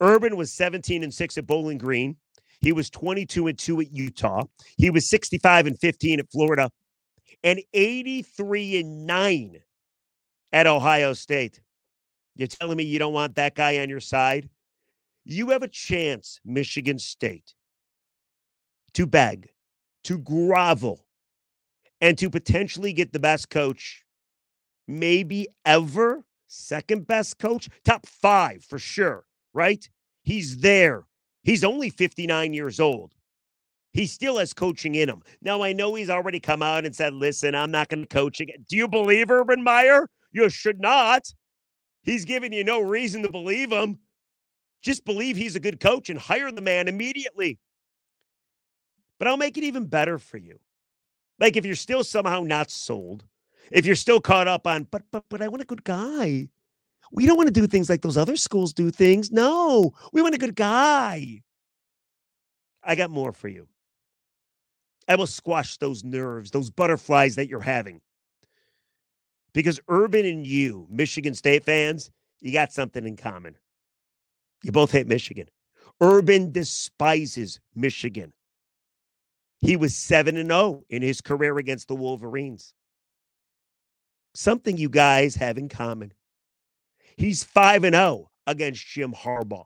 Urban 0.00 0.36
was 0.36 0.52
17 0.52 1.02
and 1.02 1.12
6 1.12 1.38
at 1.38 1.46
Bowling 1.46 1.78
Green. 1.78 2.16
He 2.60 2.72
was 2.72 2.90
22 2.90 3.48
and 3.48 3.58
2 3.58 3.80
at 3.80 3.92
Utah. 3.92 4.44
He 4.76 4.90
was 4.90 5.10
65 5.10 5.66
and 5.66 5.78
15 5.78 6.20
at 6.20 6.30
Florida 6.30 6.70
and 7.42 7.60
83 7.72 8.80
and 8.80 9.06
9 9.06 9.58
at 10.52 10.66
Ohio 10.66 11.12
State. 11.12 11.60
You're 12.36 12.48
telling 12.48 12.76
me 12.76 12.84
you 12.84 12.98
don't 12.98 13.12
want 13.12 13.34
that 13.36 13.54
guy 13.54 13.78
on 13.78 13.88
your 13.88 14.00
side? 14.00 14.48
You 15.32 15.50
have 15.50 15.62
a 15.62 15.68
chance, 15.68 16.40
Michigan 16.44 16.98
State, 16.98 17.54
to 18.94 19.06
beg, 19.06 19.48
to 20.04 20.18
grovel, 20.18 21.06
and 22.00 22.18
to 22.18 22.28
potentially 22.28 22.92
get 22.92 23.12
the 23.12 23.20
best 23.20 23.48
coach, 23.48 24.04
maybe 24.88 25.46
ever, 25.64 26.24
second 26.48 27.06
best 27.06 27.38
coach, 27.38 27.68
top 27.84 28.06
five 28.06 28.64
for 28.64 28.78
sure, 28.78 29.24
right? 29.54 29.88
He's 30.22 30.58
there. 30.58 31.04
He's 31.44 31.62
only 31.62 31.90
59 31.90 32.52
years 32.52 32.80
old. 32.80 33.14
He 33.92 34.06
still 34.06 34.38
has 34.38 34.52
coaching 34.52 34.96
in 34.96 35.08
him. 35.08 35.22
Now, 35.42 35.62
I 35.62 35.72
know 35.72 35.94
he's 35.94 36.10
already 36.10 36.40
come 36.40 36.62
out 36.62 36.84
and 36.84 36.94
said, 36.94 37.14
listen, 37.14 37.54
I'm 37.54 37.70
not 37.70 37.88
going 37.88 38.02
to 38.02 38.08
coach 38.08 38.40
again. 38.40 38.64
Do 38.68 38.76
you 38.76 38.88
believe 38.88 39.30
Urban 39.30 39.62
Meyer? 39.62 40.08
You 40.32 40.48
should 40.48 40.80
not. 40.80 41.22
He's 42.02 42.24
giving 42.24 42.52
you 42.52 42.64
no 42.64 42.80
reason 42.80 43.22
to 43.22 43.30
believe 43.30 43.70
him. 43.70 43.98
Just 44.82 45.04
believe 45.04 45.36
he's 45.36 45.56
a 45.56 45.60
good 45.60 45.80
coach 45.80 46.10
and 46.10 46.18
hire 46.18 46.50
the 46.50 46.60
man 46.60 46.88
immediately. 46.88 47.58
But 49.18 49.28
I'll 49.28 49.36
make 49.36 49.58
it 49.58 49.64
even 49.64 49.86
better 49.86 50.18
for 50.18 50.38
you. 50.38 50.58
Like 51.38 51.56
if 51.56 51.64
you're 51.64 51.74
still 51.74 52.04
somehow 52.04 52.42
not 52.42 52.70
sold, 52.70 53.24
if 53.70 53.86
you're 53.86 53.96
still 53.96 54.20
caught 54.20 54.48
up 54.48 54.66
on, 54.66 54.84
but 54.90 55.02
but 55.10 55.24
but 55.28 55.42
I 55.42 55.48
want 55.48 55.62
a 55.62 55.66
good 55.66 55.84
guy. 55.84 56.48
We 57.12 57.26
don't 57.26 57.36
want 57.36 57.48
to 57.48 57.60
do 57.60 57.66
things 57.66 57.90
like 57.90 58.02
those 58.02 58.16
other 58.16 58.36
schools 58.36 58.72
do 58.72 58.90
things. 58.90 59.30
No, 59.30 59.92
we 60.12 60.22
want 60.22 60.34
a 60.34 60.38
good 60.38 60.54
guy. 60.54 61.42
I 62.82 62.94
got 62.94 63.10
more 63.10 63.32
for 63.32 63.48
you. 63.48 63.68
I 65.08 65.16
will 65.16 65.26
squash 65.26 65.76
those 65.78 66.04
nerves, 66.04 66.50
those 66.52 66.70
butterflies 66.70 67.34
that 67.34 67.48
you're 67.48 67.60
having. 67.60 68.00
Because 69.52 69.80
Urban 69.88 70.24
and 70.24 70.46
you, 70.46 70.86
Michigan 70.88 71.34
State 71.34 71.64
fans, 71.64 72.10
you 72.40 72.52
got 72.52 72.72
something 72.72 73.04
in 73.04 73.16
common. 73.16 73.56
You 74.62 74.72
both 74.72 74.92
hate 74.92 75.06
Michigan. 75.06 75.46
Urban 76.00 76.52
despises 76.52 77.60
Michigan. 77.74 78.32
He 79.58 79.76
was 79.76 79.94
7 79.94 80.36
and 80.36 80.50
0 80.50 80.84
in 80.88 81.02
his 81.02 81.20
career 81.20 81.58
against 81.58 81.88
the 81.88 81.94
Wolverines. 81.94 82.72
Something 84.34 84.76
you 84.76 84.88
guys 84.88 85.34
have 85.36 85.58
in 85.58 85.68
common. 85.68 86.12
He's 87.16 87.44
5 87.44 87.84
and 87.84 87.94
0 87.94 88.30
against 88.46 88.86
Jim 88.86 89.12
Harbaugh. 89.12 89.64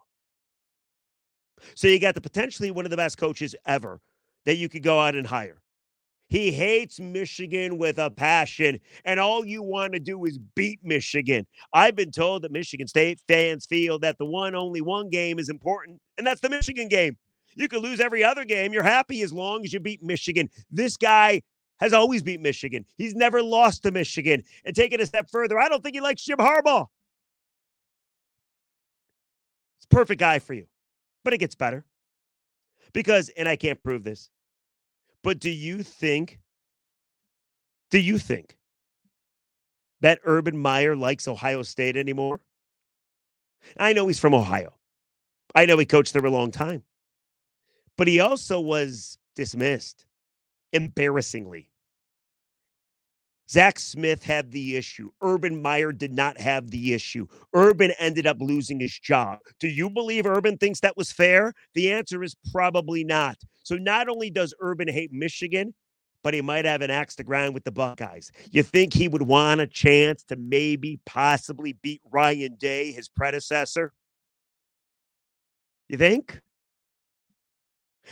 So 1.75 1.89
you 1.89 1.99
got 1.99 2.15
the 2.15 2.21
potentially 2.21 2.71
one 2.71 2.85
of 2.85 2.91
the 2.91 2.97
best 2.97 3.19
coaches 3.19 3.55
ever 3.67 4.01
that 4.45 4.57
you 4.57 4.69
could 4.69 4.83
go 4.83 4.99
out 5.01 5.15
and 5.15 5.27
hire. 5.27 5.63
He 6.35 6.51
hates 6.51 6.99
Michigan 6.99 7.79
with 7.79 7.97
a 7.97 8.11
passion, 8.11 8.81
and 9.05 9.21
all 9.21 9.45
you 9.45 9.63
want 9.63 9.93
to 9.93 10.01
do 10.01 10.25
is 10.25 10.37
beat 10.57 10.81
Michigan. 10.83 11.47
I've 11.73 11.95
been 11.95 12.11
told 12.11 12.43
that 12.43 12.51
Michigan 12.51 12.89
State 12.89 13.21
fans 13.29 13.67
feel 13.67 14.01
that 14.01 14.19
the 14.19 14.25
one, 14.25 14.57
only 14.57 14.81
one 14.81 15.11
game 15.11 15.39
is 15.39 15.49
important, 15.49 16.01
and 16.19 16.27
that's 16.27 16.41
the 16.41 16.51
Michigan 16.51 16.89
game. 16.89 17.17
You 17.55 17.69
could 17.69 17.85
lose 17.85 18.01
every 18.01 18.25
other 18.25 18.45
game. 18.45 18.73
You're 18.73 18.83
happy 18.83 19.23
as 19.23 19.33
long 19.33 19.65
as 19.65 19.73
you 19.73 19.79
beat 19.79 20.03
Michigan. 20.03 20.51
This 20.73 20.97
guy 20.97 21.41
has 21.79 21.93
always 21.93 22.21
beat 22.21 22.41
Michigan. 22.41 22.85
He's 22.97 23.15
never 23.15 23.41
lost 23.41 23.85
to 23.85 23.93
Michigan. 23.93 24.43
And 24.65 24.75
take 24.75 24.93
it 24.93 25.01
a 25.01 25.07
step 25.07 25.31
further, 25.31 25.61
I 25.61 25.69
don't 25.69 25.85
think 25.85 25.95
he 25.95 26.01
likes 26.01 26.25
Jim 26.25 26.39
Harbaugh. 26.39 26.87
It's 29.79 29.87
perfect 29.89 30.19
guy 30.19 30.41
for 30.41 30.55
you, 30.55 30.67
but 31.23 31.33
it 31.33 31.39
gets 31.39 31.55
better. 31.55 31.85
Because, 32.93 33.29
and 33.37 33.49
I 33.49 33.55
can't 33.55 33.81
prove 33.85 34.03
this, 34.03 34.31
but 35.25 35.41
do 35.41 35.51
you 35.51 35.83
think, 35.83 36.39
do 37.91 37.99
you 37.99 38.19
think 38.19 38.59
that 40.03 40.21
Urban 40.23 40.57
Meyer 40.57 40.95
likes 40.95 41.27
Ohio 41.27 41.63
State 41.63 41.97
anymore? 41.97 42.41
I 43.79 43.95
know 43.95 44.07
he's 44.07 44.21
from 44.21 44.35
Ohio. 44.35 44.75
I 45.55 45.65
know 45.65 45.79
he 45.79 45.87
coached 45.87 46.13
there 46.13 46.25
a 46.25 46.31
long 46.31 46.51
time. 46.51 46.83
But 47.97 48.07
he 48.07 48.21
also 48.21 48.61
was 48.61 49.19
dismissed 49.35 50.05
embarrassingly. 50.73 51.71
Zach 53.49 53.79
Smith 53.79 54.23
had 54.23 54.51
the 54.51 54.77
issue. 54.77 55.11
Urban 55.21 55.61
Meyer 55.61 55.93
did 55.93 56.13
not 56.13 56.41
have 56.41 56.71
the 56.71 56.95
issue. 56.95 57.27
Urban 57.55 57.93
ended 57.99 58.27
up 58.27 58.39
losing 58.41 58.81
his 58.81 58.99
job. 58.99 59.39
Do 59.61 59.69
you 59.69 59.91
believe 59.91 60.27
Urban 60.27 60.57
thinks 60.57 60.81
that 60.81 60.97
was 60.97 61.13
fair? 61.13 61.53
The 61.75 61.93
answer 61.93 62.23
is 62.23 62.35
probably 62.53 63.05
not. 63.05 63.37
So 63.63 63.77
not 63.77 64.09
only 64.09 64.31
does 64.31 64.55
Urban 64.61 64.89
hate 64.89 65.13
Michigan, 65.13 65.75
but 66.23 66.33
he 66.33 66.41
might 66.41 66.65
have 66.65 66.81
an 66.81 66.91
axe 66.91 67.15
to 67.17 67.23
grind 67.23 67.53
with 67.53 67.65
the 67.65 67.71
Buckeyes. 67.71 68.33
You 68.51 68.63
think 68.63 68.95
he 68.95 69.09
would 69.09 69.23
want 69.23 69.61
a 69.61 69.67
chance 69.67 70.25
to 70.25 70.37
maybe 70.37 70.99
possibly 71.05 71.75
beat 71.75 72.01
Ryan 72.11 72.57
Day, 72.57 72.93
his 72.93 73.11
predecessor? 73.11 73.93
You 75.89 75.99
think? 75.99 76.41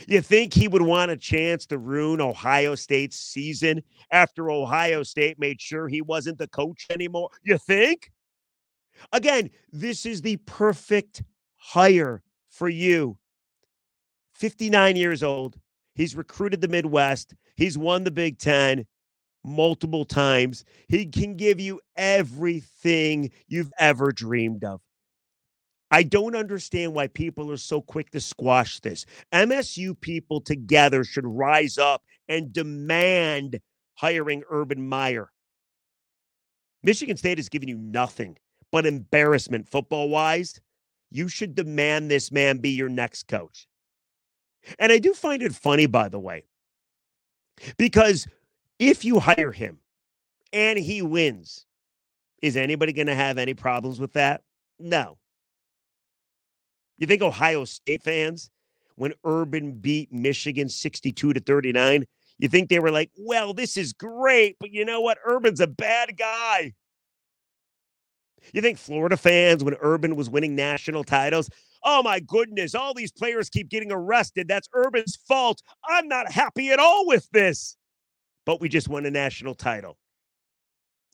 You 0.07 0.21
think 0.21 0.53
he 0.53 0.67
would 0.67 0.81
want 0.81 1.11
a 1.11 1.17
chance 1.17 1.65
to 1.67 1.77
ruin 1.77 2.21
Ohio 2.21 2.75
State's 2.75 3.17
season 3.17 3.83
after 4.11 4.49
Ohio 4.49 5.03
State 5.03 5.39
made 5.39 5.61
sure 5.61 5.87
he 5.87 6.01
wasn't 6.01 6.37
the 6.37 6.47
coach 6.47 6.87
anymore? 6.89 7.29
You 7.43 7.57
think? 7.57 8.11
Again, 9.11 9.49
this 9.71 10.05
is 10.05 10.21
the 10.21 10.37
perfect 10.37 11.23
hire 11.57 12.23
for 12.49 12.69
you. 12.69 13.17
59 14.35 14.95
years 14.95 15.23
old. 15.23 15.57
He's 15.95 16.15
recruited 16.15 16.61
the 16.61 16.67
Midwest. 16.67 17.35
He's 17.55 17.77
won 17.77 18.03
the 18.03 18.11
Big 18.11 18.39
Ten 18.39 18.85
multiple 19.43 20.05
times. 20.05 20.65
He 20.87 21.05
can 21.05 21.35
give 21.35 21.59
you 21.59 21.79
everything 21.95 23.31
you've 23.47 23.71
ever 23.77 24.11
dreamed 24.11 24.63
of. 24.63 24.81
I 25.93 26.01
don't 26.01 26.35
understand 26.35 26.95
why 26.95 27.05
people 27.05 27.51
are 27.51 27.57
so 27.57 27.79
quick 27.79 28.09
to 28.11 28.19
squash 28.19 28.79
this. 28.79 29.05
MSU 29.31 29.99
people 30.01 30.41
together 30.41 31.03
should 31.03 31.23
rise 31.23 31.77
up 31.77 32.01
and 32.27 32.51
demand 32.51 33.59
hiring 33.93 34.41
Urban 34.49 34.89
Meyer. 34.89 35.31
Michigan 36.81 37.15
State 37.15 37.37
has 37.37 37.47
given 37.47 37.69
you 37.69 37.77
nothing 37.77 38.35
but 38.71 38.87
embarrassment 38.87 39.69
football 39.69 40.09
wise. 40.09 40.59
You 41.11 41.27
should 41.27 41.53
demand 41.53 42.09
this 42.09 42.31
man 42.31 42.57
be 42.57 42.71
your 42.71 42.89
next 42.89 43.27
coach. 43.27 43.67
And 44.79 44.91
I 44.91 44.97
do 44.97 45.13
find 45.13 45.43
it 45.43 45.53
funny, 45.53 45.85
by 45.85 46.09
the 46.09 46.19
way, 46.19 46.45
because 47.77 48.27
if 48.79 49.05
you 49.05 49.19
hire 49.19 49.51
him 49.51 49.77
and 50.51 50.79
he 50.79 51.03
wins, 51.03 51.67
is 52.41 52.57
anybody 52.57 52.93
going 52.93 53.05
to 53.05 53.15
have 53.15 53.37
any 53.37 53.53
problems 53.53 53.99
with 53.99 54.13
that? 54.13 54.41
No. 54.79 55.19
You 57.03 57.07
think 57.07 57.21
Ohio 57.21 57.65
State 57.65 58.01
fans, 58.01 58.49
when 58.95 59.13
Urban 59.25 59.73
beat 59.73 60.13
Michigan 60.13 60.69
62 60.69 61.33
to 61.33 61.39
39, 61.41 62.05
you 62.39 62.47
think 62.47 62.69
they 62.69 62.79
were 62.79 62.91
like, 62.91 63.11
well, 63.17 63.53
this 63.53 63.75
is 63.75 63.91
great, 63.91 64.55
but 64.57 64.71
you 64.71 64.85
know 64.85 65.01
what? 65.01 65.17
Urban's 65.27 65.59
a 65.59 65.67
bad 65.67 66.15
guy. 66.17 66.71
You 68.53 68.61
think 68.61 68.77
Florida 68.77 69.17
fans, 69.17 69.65
when 69.65 69.75
Urban 69.81 70.15
was 70.15 70.29
winning 70.29 70.55
national 70.55 71.03
titles, 71.03 71.49
oh 71.83 72.03
my 72.03 72.21
goodness, 72.21 72.73
all 72.73 72.93
these 72.93 73.11
players 73.11 73.49
keep 73.49 73.67
getting 73.67 73.91
arrested. 73.91 74.47
That's 74.47 74.69
Urban's 74.73 75.17
fault. 75.27 75.61
I'm 75.85 76.07
not 76.07 76.31
happy 76.31 76.71
at 76.71 76.79
all 76.79 77.05
with 77.05 77.29
this. 77.31 77.75
But 78.45 78.61
we 78.61 78.69
just 78.69 78.87
won 78.87 79.05
a 79.05 79.11
national 79.11 79.55
title. 79.55 79.97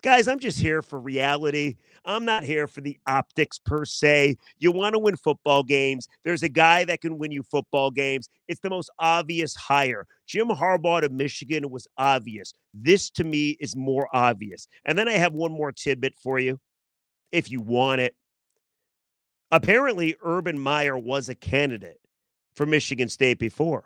Guys, 0.01 0.29
I'm 0.29 0.39
just 0.39 0.59
here 0.59 0.81
for 0.81 0.97
reality. 0.97 1.75
I'm 2.05 2.23
not 2.23 2.43
here 2.43 2.67
for 2.67 2.79
the 2.79 2.97
optics 3.05 3.59
per 3.59 3.83
se. 3.83 4.37
You 4.57 4.71
want 4.71 4.93
to 4.93 4.99
win 4.99 5.17
football 5.17 5.61
games. 5.61 6.07
There's 6.23 6.41
a 6.41 6.47
guy 6.49 6.85
that 6.85 7.01
can 7.01 7.17
win 7.17 7.31
you 7.31 7.43
football 7.43 7.91
games. 7.91 8.29
It's 8.47 8.61
the 8.61 8.69
most 8.69 8.89
obvious 8.97 9.55
hire. 9.55 10.07
Jim 10.25 10.47
Harbaugh 10.47 11.01
to 11.01 11.09
Michigan 11.09 11.69
was 11.69 11.85
obvious. 11.97 12.53
This 12.73 13.09
to 13.11 13.25
me 13.25 13.57
is 13.59 13.75
more 13.75 14.07
obvious. 14.13 14.69
And 14.85 14.97
then 14.97 15.09
I 15.09 15.13
have 15.13 15.33
one 15.33 15.51
more 15.51 15.73
tidbit 15.73 16.13
for 16.17 16.39
you 16.39 16.61
if 17.33 17.51
you 17.51 17.59
want 17.59 17.99
it. 17.99 18.15
Apparently, 19.51 20.15
Urban 20.21 20.57
Meyer 20.57 20.97
was 20.97 21.27
a 21.27 21.35
candidate 21.35 21.99
for 22.55 22.65
Michigan 22.65 23.09
State 23.09 23.39
before. 23.39 23.83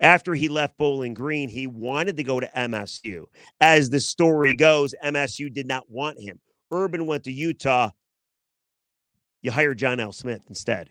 After 0.00 0.34
he 0.34 0.48
left 0.48 0.76
Bowling 0.76 1.14
Green, 1.14 1.48
he 1.48 1.66
wanted 1.66 2.16
to 2.18 2.24
go 2.24 2.38
to 2.38 2.50
MSU. 2.54 3.24
As 3.60 3.88
the 3.88 4.00
story 4.00 4.54
goes, 4.54 4.94
MSU 5.02 5.52
did 5.52 5.66
not 5.66 5.90
want 5.90 6.20
him. 6.20 6.38
Urban 6.70 7.06
went 7.06 7.24
to 7.24 7.32
Utah. 7.32 7.90
You 9.40 9.50
hired 9.50 9.78
John 9.78 10.00
L. 10.00 10.12
Smith 10.12 10.42
instead. 10.48 10.90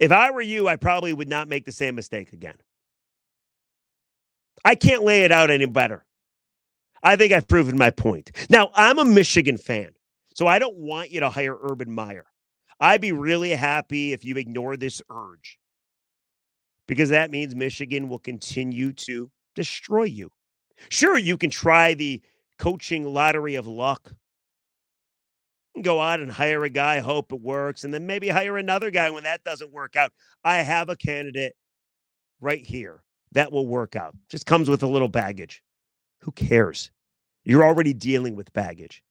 If 0.00 0.12
I 0.12 0.30
were 0.30 0.40
you, 0.42 0.66
I 0.66 0.76
probably 0.76 1.12
would 1.12 1.28
not 1.28 1.48
make 1.48 1.66
the 1.66 1.72
same 1.72 1.94
mistake 1.94 2.32
again. 2.32 2.56
I 4.64 4.74
can't 4.74 5.02
lay 5.02 5.22
it 5.22 5.32
out 5.32 5.50
any 5.50 5.66
better. 5.66 6.04
I 7.02 7.16
think 7.16 7.32
I've 7.32 7.48
proven 7.48 7.76
my 7.76 7.90
point. 7.90 8.30
Now, 8.48 8.70
I'm 8.74 8.98
a 8.98 9.04
Michigan 9.04 9.58
fan, 9.58 9.90
so 10.34 10.46
I 10.46 10.58
don't 10.58 10.76
want 10.76 11.10
you 11.10 11.20
to 11.20 11.30
hire 11.30 11.56
Urban 11.60 11.92
Meyer. 11.92 12.26
I'd 12.80 13.00
be 13.00 13.12
really 13.12 13.50
happy 13.50 14.12
if 14.12 14.24
you 14.24 14.36
ignore 14.36 14.76
this 14.76 15.02
urge 15.10 15.58
because 16.92 17.08
that 17.08 17.30
means 17.30 17.54
Michigan 17.54 18.06
will 18.06 18.18
continue 18.18 18.92
to 18.92 19.30
destroy 19.54 20.02
you. 20.02 20.30
Sure, 20.90 21.16
you 21.16 21.38
can 21.38 21.48
try 21.48 21.94
the 21.94 22.20
coaching 22.58 23.06
lottery 23.06 23.54
of 23.54 23.66
luck. 23.66 24.12
Go 25.80 26.02
out 26.02 26.20
and 26.20 26.30
hire 26.30 26.64
a 26.64 26.68
guy, 26.68 26.98
hope 26.98 27.32
it 27.32 27.40
works, 27.40 27.84
and 27.84 27.94
then 27.94 28.06
maybe 28.06 28.28
hire 28.28 28.58
another 28.58 28.90
guy 28.90 29.08
when 29.08 29.22
that 29.22 29.42
doesn't 29.42 29.72
work 29.72 29.96
out. 29.96 30.12
I 30.44 30.58
have 30.58 30.90
a 30.90 30.96
candidate 30.96 31.54
right 32.42 32.62
here 32.62 33.02
that 33.32 33.50
will 33.50 33.66
work 33.66 33.96
out. 33.96 34.14
Just 34.28 34.44
comes 34.44 34.68
with 34.68 34.82
a 34.82 34.86
little 34.86 35.08
baggage. 35.08 35.62
Who 36.18 36.32
cares? 36.32 36.90
You're 37.42 37.64
already 37.64 37.94
dealing 37.94 38.36
with 38.36 38.52
baggage. 38.52 39.02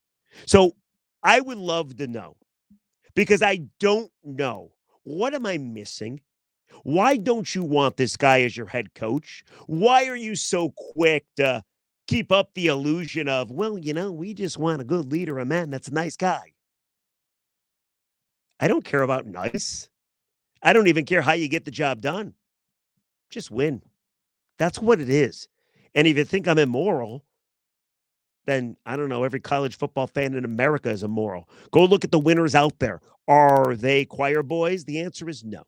So 0.46 0.76
I 1.24 1.40
would 1.40 1.58
love 1.58 1.96
to 1.96 2.06
know 2.06 2.36
because 3.16 3.42
I 3.42 3.62
don't 3.80 4.12
know. 4.22 4.70
What 5.02 5.34
am 5.34 5.46
I 5.46 5.58
missing? 5.58 6.20
Why 6.84 7.16
don't 7.16 7.54
you 7.54 7.62
want 7.62 7.96
this 7.96 8.16
guy 8.16 8.42
as 8.42 8.56
your 8.56 8.66
head 8.66 8.94
coach? 8.94 9.44
Why 9.66 10.06
are 10.06 10.16
you 10.16 10.34
so 10.34 10.72
quick 10.94 11.24
to 11.36 11.62
keep 12.06 12.32
up 12.32 12.50
the 12.54 12.66
illusion 12.66 13.28
of, 13.28 13.50
well, 13.50 13.78
you 13.78 13.94
know, 13.94 14.12
we 14.12 14.34
just 14.34 14.58
want 14.58 14.80
a 14.80 14.84
good 14.84 15.12
leader, 15.12 15.38
a 15.38 15.44
man 15.44 15.70
that's 15.70 15.88
a 15.88 15.94
nice 15.94 16.16
guy? 16.16 16.52
I 18.60 18.68
don't 18.68 18.84
care 18.84 19.02
about 19.02 19.26
nice. 19.26 19.88
I 20.62 20.72
don't 20.72 20.86
even 20.86 21.04
care 21.04 21.22
how 21.22 21.32
you 21.32 21.48
get 21.48 21.64
the 21.64 21.70
job 21.70 22.00
done. 22.00 22.34
Just 23.30 23.50
win. 23.50 23.82
That's 24.58 24.78
what 24.78 25.00
it 25.00 25.08
is. 25.08 25.48
And 25.94 26.06
if 26.06 26.16
you 26.16 26.24
think 26.24 26.46
I'm 26.46 26.58
immoral, 26.58 27.24
then 28.46 28.76
I 28.86 28.96
don't 28.96 29.08
know, 29.08 29.24
every 29.24 29.40
college 29.40 29.76
football 29.76 30.06
fan 30.06 30.34
in 30.34 30.44
America 30.44 30.90
is 30.90 31.02
immoral. 31.02 31.48
Go 31.70 31.84
look 31.84 32.04
at 32.04 32.10
the 32.10 32.18
winners 32.18 32.54
out 32.54 32.78
there. 32.78 33.00
Are 33.28 33.74
they 33.76 34.04
choir 34.04 34.42
boys? 34.42 34.84
The 34.84 35.00
answer 35.00 35.28
is 35.28 35.44
no. 35.44 35.64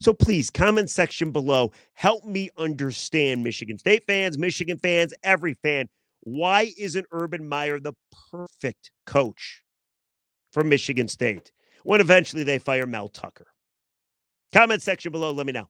So 0.00 0.12
please, 0.12 0.50
comment 0.50 0.90
section 0.90 1.30
below, 1.30 1.72
help 1.94 2.24
me 2.24 2.50
understand 2.56 3.42
Michigan 3.42 3.78
State 3.78 4.04
fans, 4.06 4.38
Michigan 4.38 4.78
fans, 4.78 5.14
every 5.22 5.54
fan. 5.62 5.88
Why 6.20 6.72
isn't 6.78 7.06
Urban 7.12 7.48
Meyer 7.48 7.78
the 7.78 7.92
perfect 8.30 8.90
coach 9.06 9.62
for 10.52 10.64
Michigan 10.64 11.08
State 11.08 11.52
when 11.84 12.00
eventually 12.00 12.42
they 12.42 12.58
fire 12.58 12.86
Mel 12.86 13.08
Tucker? 13.08 13.46
Comment 14.52 14.82
section 14.82 15.12
below, 15.12 15.30
let 15.32 15.46
me 15.46 15.52
know. 15.52 15.68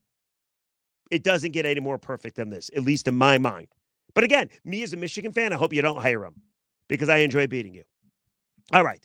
It 1.11 1.23
doesn't 1.23 1.53
get 1.53 1.67
any 1.67 1.81
more 1.81 1.99
perfect 1.99 2.37
than 2.37 2.51
this, 2.51 2.71
at 2.75 2.83
least 2.83 3.07
in 3.07 3.15
my 3.15 3.39
mind. 3.39 3.69
But 4.15 4.25
again, 4.25 4.49
me 4.65 4.83
as 4.83 4.93
a 4.93 4.97
Michigan 4.97 5.33
fan, 5.33 5.53
I 5.53 5.57
hope 5.57 5.73
you 5.73 5.83
don't 5.83 6.01
hire 6.01 6.25
him 6.25 6.35
because 6.89 7.09
I 7.09 7.19
enjoy 7.19 7.47
beating 7.47 7.75
you. 7.75 7.83
All 8.73 8.83
right, 8.83 9.05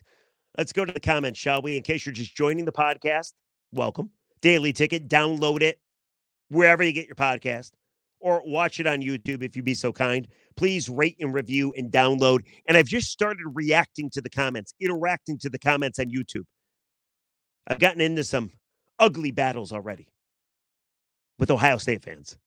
let's 0.58 0.74
go 0.74 0.86
to 0.86 0.94
the 0.94 1.00
comments, 1.00 1.40
shall 1.40 1.62
we? 1.62 1.78
In 1.78 1.84
case 1.84 2.06
you're 2.06 2.14
just 2.14 2.36
joining 2.36 2.66
the 2.66 2.72
podcast, 2.72 3.34
welcome. 3.72 4.10
Daily 4.42 4.74
Ticket, 4.74 5.08
download 5.08 5.62
it 5.62 5.80
wherever 6.50 6.84
you 6.84 6.92
get 6.92 7.08
your 7.08 7.16
podcast 7.16 7.72
or 8.20 8.42
watch 8.46 8.80
it 8.80 8.88
on 8.88 9.02
YouTube 9.02 9.44
if 9.44 9.56
you'd 9.56 9.66
be 9.66 9.74
so 9.74 9.92
kind. 9.92 10.28
Please 10.56 10.90
rate 10.90 11.18
and 11.20 11.34
review 11.34 11.74
and 11.76 11.92
download. 11.92 12.42
And 12.68 12.78
I've 12.78 12.88
just 12.88 13.10
started 13.12 13.44
reacting 13.54 14.10
to 14.12 14.22
the 14.22 14.30
comments, 14.30 14.74
interacting 14.80 15.38
to 15.40 15.50
the 15.50 15.60
comments 15.60 16.00
on 16.00 16.06
YouTube. 16.06 16.44
I've 17.68 17.80
gotten 17.80 18.02
into 18.02 18.24
some 18.24 18.52
ugly 19.00 19.32
battles 19.32 19.72
already 19.72 20.08
with 21.40 21.52
Ohio 21.52 21.78
State 21.78 22.04
fans. 22.04 22.38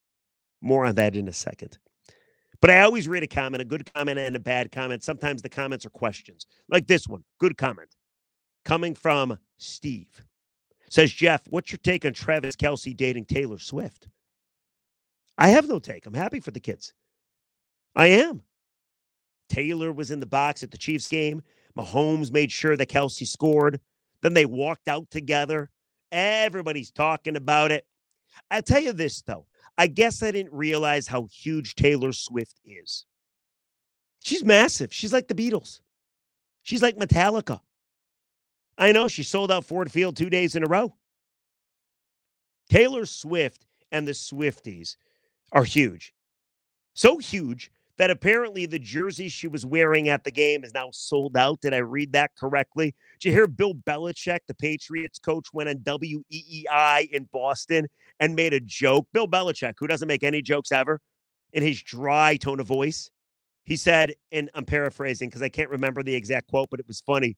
More 0.61 0.87
on 0.87 0.95
that 0.95 1.17
in 1.17 1.29
a 1.29 1.33
second. 1.33 1.79
But 2.61 2.71
I 2.71 2.81
always 2.81 3.09
read 3.09 3.23
a 3.23 3.27
comment, 3.27 3.61
a 3.61 3.65
good 3.65 3.93
comment 3.93 4.19
and 4.19 4.37
a 4.37 4.41
bad 4.41 4.73
comment. 4.73 5.03
Sometimes 5.03 5.43
the 5.43 5.49
comments 5.51 5.85
are 5.85 5.91
questions, 5.91 6.47
like 6.71 6.87
this 6.87 7.07
one. 7.07 7.25
Good 7.39 7.59
comment 7.59 7.95
coming 8.65 8.95
from 8.95 9.39
Steve. 9.59 10.25
Says 10.91 11.13
Jeff, 11.13 11.43
what's 11.49 11.73
your 11.73 11.79
take 11.83 12.05
on 12.05 12.13
Travis 12.13 12.57
Kelce 12.57 12.97
dating 12.97 13.25
Taylor 13.25 13.59
Swift? 13.59 14.09
I 15.37 15.49
have 15.49 15.69
no 15.69 15.79
take. 15.79 16.07
I'm 16.07 16.15
happy 16.15 16.41
for 16.41 16.51
the 16.51 16.61
kids. 16.61 16.93
I 17.97 18.07
am. 18.07 18.43
Taylor 19.49 19.93
was 19.93 20.11
in 20.11 20.21
the 20.21 20.27
box 20.27 20.63
at 20.63 20.71
the 20.71 20.79
Chiefs 20.79 21.09
game. 21.09 21.43
Mahomes 21.77 22.33
made 22.33 22.53
sure 22.53 22.77
that 22.77 22.89
Kelce 22.89 23.27
scored. 23.27 23.81
Then 24.23 24.35
they 24.35 24.47
walked 24.47 24.89
out 24.89 25.11
together. 25.11 25.71
Everybody's 26.13 26.91
talking 26.91 27.37
about 27.37 27.73
it. 27.73 27.85
I'll 28.51 28.63
tell 28.63 28.81
you 28.81 28.93
this, 28.93 29.23
though. 29.23 29.47
I 29.77 29.89
guess 29.89 30.23
I 30.23 30.31
didn't 30.31 30.53
realize 30.53 31.09
how 31.09 31.27
huge 31.31 31.75
Taylor 31.75 32.13
Swift 32.13 32.61
is. 32.65 33.05
She's 34.23 34.45
massive. 34.45 34.93
She's 34.95 35.13
like 35.13 35.29
the 35.29 35.35
Beatles. 35.35 35.81
She's 36.63 36.83
like 36.83 36.97
Metallica. 36.97 37.61
I 38.77 38.93
know 38.93 39.09
she 39.09 39.23
sold 39.23 39.53
out 39.53 39.65
Ford 39.65 39.91
Field 39.91 40.17
two 40.17 40.31
days 40.31 40.57
in 40.57 40.65
a 40.65 40.69
row. 40.69 40.95
Taylor 42.71 43.07
Swift 43.07 43.67
and 43.93 44.07
the 44.09 44.13
Swifties 44.13 44.97
are 45.53 45.65
huge. 45.65 46.13
So 46.95 47.19
huge 47.19 47.71
that 47.97 48.11
apparently 48.11 48.67
the 48.67 48.79
jersey 48.79 49.29
she 49.29 49.47
was 49.47 49.65
wearing 49.65 50.09
at 50.09 50.25
the 50.25 50.31
game 50.31 50.65
is 50.65 50.75
now 50.75 50.91
sold 50.93 51.37
out. 51.37 51.61
Did 51.61 51.75
I 51.75 51.79
read 51.79 52.13
that 52.13 52.33
correctly? 52.37 52.95
Did 53.21 53.29
you 53.29 53.33
hear 53.33 53.47
Bill 53.47 53.75
Belichick, 53.75 54.41
the 54.49 54.55
Patriots 54.55 55.19
coach, 55.19 55.47
went 55.53 55.69
on 55.69 55.77
WEEI 55.77 57.11
in 57.13 57.29
Boston 57.33 57.87
and 58.19 58.35
made 58.35 58.53
a 58.53 58.61
joke? 58.61 59.07
Bill 59.13 59.29
Belichick, 59.29 59.75
who 59.79 59.87
doesn't 59.87 60.09
make 60.09 60.25
any 60.25 60.43
jokes 60.43 60.73
ever, 60.73 61.01
in 61.53 61.63
his 61.63 61.81
dry 61.83 62.37
tone 62.37 62.59
of 62.59 62.67
voice, 62.67 63.11
he 63.63 63.77
said, 63.77 64.15
and 64.33 64.51
I'm 64.55 64.65
paraphrasing 64.65 65.29
because 65.29 65.43
I 65.43 65.49
can't 65.49 65.71
remember 65.71 66.03
the 66.03 66.15
exact 66.15 66.49
quote, 66.49 66.69
but 66.71 66.81
it 66.81 66.89
was 66.89 67.01
funny. 67.01 67.37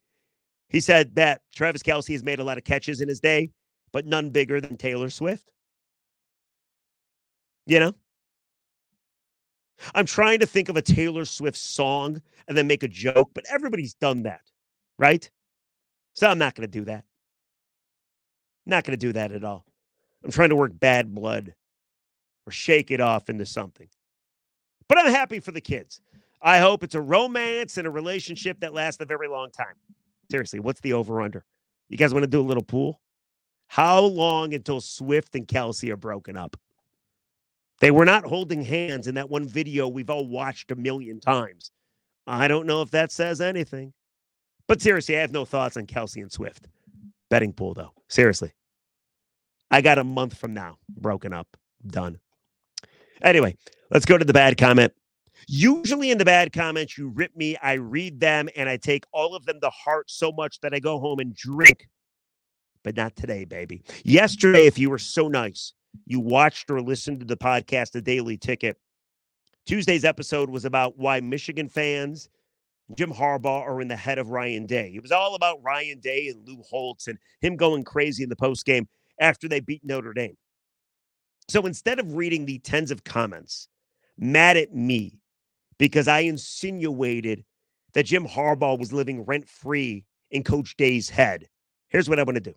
He 0.69 0.81
said 0.81 1.15
that 1.15 1.43
Travis 1.55 1.83
Kelce 1.83 2.13
has 2.13 2.25
made 2.25 2.41
a 2.41 2.45
lot 2.45 2.59
of 2.59 2.65
catches 2.65 3.01
in 3.01 3.09
his 3.09 3.21
day, 3.21 3.51
but 3.93 4.07
none 4.07 4.31
bigger 4.31 4.61
than 4.61 4.77
Taylor 4.77 5.11
Swift. 5.11 5.51
You 7.67 7.81
know? 7.81 7.95
I'm 9.95 10.07
trying 10.07 10.41
to 10.41 10.47
think 10.47 10.69
of 10.69 10.77
a 10.77 10.83
Taylor 10.83 11.25
Swift 11.25 11.59
song 11.59 12.21
and 12.49 12.57
then 12.57 12.67
make 12.67 12.83
a 12.83 12.89
joke, 12.89 13.31
but 13.35 13.45
everybody's 13.51 13.95
done 13.95 14.23
that, 14.25 14.43
right? 14.99 15.29
So 16.15 16.29
I'm 16.29 16.39
not 16.39 16.55
going 16.55 16.69
to 16.69 16.79
do 16.79 16.85
that. 16.87 17.05
Not 18.65 18.85
going 18.85 18.99
to 18.99 19.07
do 19.07 19.13
that 19.13 19.33
at 19.33 19.45
all. 19.45 19.65
I'm 20.25 20.31
trying 20.31 20.49
to 20.49 20.57
work 20.57 20.73
bad 20.75 21.15
blood 21.15 21.55
or 22.47 22.53
shake 22.53 22.91
it 22.91 23.01
off 23.01 23.29
into 23.29 23.47
something. 23.47 23.89
But 24.89 24.99
I'm 24.99 25.13
happy 25.13 25.41
for 25.41 25.53
the 25.53 25.61
kids. 25.61 26.01
I 26.41 26.59
hope 26.59 26.83
it's 26.83 26.95
a 26.95 27.01
romance 27.01 27.77
and 27.77 27.87
a 27.87 27.91
relationship 27.91 28.61
that 28.61 28.75
lasts 28.75 29.01
a 29.01 29.05
very 29.05 29.29
long 29.29 29.51
time. 29.51 29.75
Seriously, 30.31 30.61
what's 30.61 30.81
the 30.81 30.93
over 30.93 31.21
under? 31.21 31.45
You 31.89 31.97
guys 31.97 32.13
want 32.13 32.25
to 32.25 32.31
do 32.31 32.41
a 32.41 32.43
little 32.43 32.63
pool? 32.63 33.01
How 33.69 34.01
long 34.01 34.55
until 34.55 34.81
Swift 34.81 35.35
and 35.35 35.47
Kelce 35.47 35.91
are 35.91 35.97
broken 35.97 36.37
up? 36.37 36.57
They 37.81 37.91
were 37.91 38.05
not 38.05 38.25
holding 38.25 38.63
hands 38.63 39.07
in 39.07 39.17
that 39.17 39.29
one 39.29 39.47
video 39.47 39.87
we've 39.89 40.11
all 40.11 40.27
watched 40.27 40.71
a 40.71 40.77
million 40.77 41.21
times. 41.21 41.71
I 42.27 42.49
don't 42.49 42.67
know 42.67 42.83
if 42.83 42.91
that 42.91 43.13
says 43.13 43.41
anything. 43.41 43.93
But 44.67 44.83
seriously, 44.83 45.17
I 45.17 45.21
have 45.21 45.33
no 45.33 45.45
thoughts 45.45 45.77
on 45.77 45.87
Kelce 45.87 46.23
and 46.23 46.33
Swift. 46.33 46.67
Betting 47.31 47.53
pool, 47.53 47.75
though. 47.75 47.93
Seriously. 48.09 48.53
I 49.71 49.81
got 49.81 49.99
a 49.99 50.05
month 50.05 50.37
from 50.37 50.55
now 50.55 50.79
broken 50.89 51.33
up. 51.33 51.49
Done. 51.87 52.19
Anyway, 53.23 53.57
let's 53.91 54.07
go 54.07 54.19
to 54.19 54.25
the 54.25 54.33
bad 54.33 54.57
comment. 54.57 54.93
Usually 55.49 56.11
in 56.11 56.19
the 56.19 56.25
bad 56.25 56.53
comments, 56.53 56.99
you 56.99 57.09
rip 57.09 57.35
me, 57.37 57.57
I 57.63 57.75
read 57.75 58.19
them, 58.19 58.49
and 58.57 58.69
I 58.69 58.77
take 58.77 59.05
all 59.13 59.37
of 59.37 59.47
them 59.47 59.61
to 59.61 59.71
heart 59.71 60.11
so 60.11 60.33
much 60.33 60.61
that 60.61 60.75
I 60.75 60.81
go 60.81 60.99
home 60.99 61.21
and 61.21 61.35
drink. 61.35 61.89
But 62.83 62.97
not 62.97 63.15
today, 63.15 63.45
baby. 63.45 63.83
Yesterday, 64.05 64.67
if 64.67 64.79
you 64.79 64.91
were 64.91 64.99
so 64.99 65.29
nice, 65.29 65.73
you 66.05 66.21
watched 66.21 66.71
or 66.71 66.81
listened 66.81 67.21
to 67.21 67.27
the 67.27 67.37
podcast, 67.37 67.93
The 67.93 68.03
Daily 68.03 68.37
Ticket. 68.37 68.77
Tuesday's 69.67 70.05
episode 70.05 70.51
was 70.51 70.65
about 70.65 70.99
why 70.99 71.21
Michigan 71.21 71.69
fans, 71.69 72.29
Jim 72.97 73.13
Harbaugh, 73.13 73.63
are 73.63 73.81
in 73.81 73.89
the 73.89 73.97
head 73.97 74.19
of 74.19 74.31
Ryan 74.31 74.67
Day. 74.67 74.93
It 74.95 75.03
was 75.03 75.13
all 75.13 75.35
about 75.35 75.63
Ryan 75.63 76.01
Day 76.01 76.29
and 76.29 76.47
Lou 76.47 76.63
Holtz 76.63 77.09
and 77.09 77.19
him 77.41 77.57
going 77.57 77.85
crazy 77.85 78.23
in 78.23 78.29
the 78.29 78.37
post 78.37 78.65
game 78.65 78.89
after 79.21 79.49
they 79.49 79.61
beat 79.61 79.85
Notre 79.85 80.13
Dame. 80.13 80.37
So 81.49 81.67
instead 81.67 81.99
of 81.99 82.15
reading 82.15 82.47
the 82.47 82.59
tens 82.59 82.91
of 82.91 83.05
comments 83.05 83.69
mad 84.19 84.57
at 84.57 84.75
me 84.75 85.21
because 85.79 86.09
I 86.09 86.21
insinuated 86.21 87.45
that 87.93 88.07
Jim 88.07 88.27
Harbaugh 88.27 88.79
was 88.79 88.93
living 88.93 89.23
rent 89.25 89.49
free 89.49 90.05
in 90.31 90.43
Coach 90.45 90.77
Day's 90.77 91.09
head, 91.09 91.49
here's 91.89 92.09
what 92.09 92.19
I 92.19 92.23
want 92.25 92.37
to 92.37 92.41
do 92.41 92.55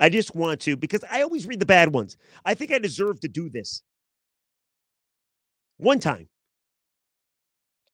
I 0.00 0.08
just 0.08 0.34
want 0.34 0.60
to 0.60 0.76
because 0.76 1.04
I 1.10 1.22
always 1.22 1.46
read 1.46 1.60
the 1.60 1.66
bad 1.66 1.92
ones. 1.92 2.16
I 2.44 2.54
think 2.54 2.72
I 2.72 2.78
deserve 2.78 3.20
to 3.20 3.28
do 3.28 3.48
this. 3.48 3.82
One 5.78 5.98
time, 5.98 6.28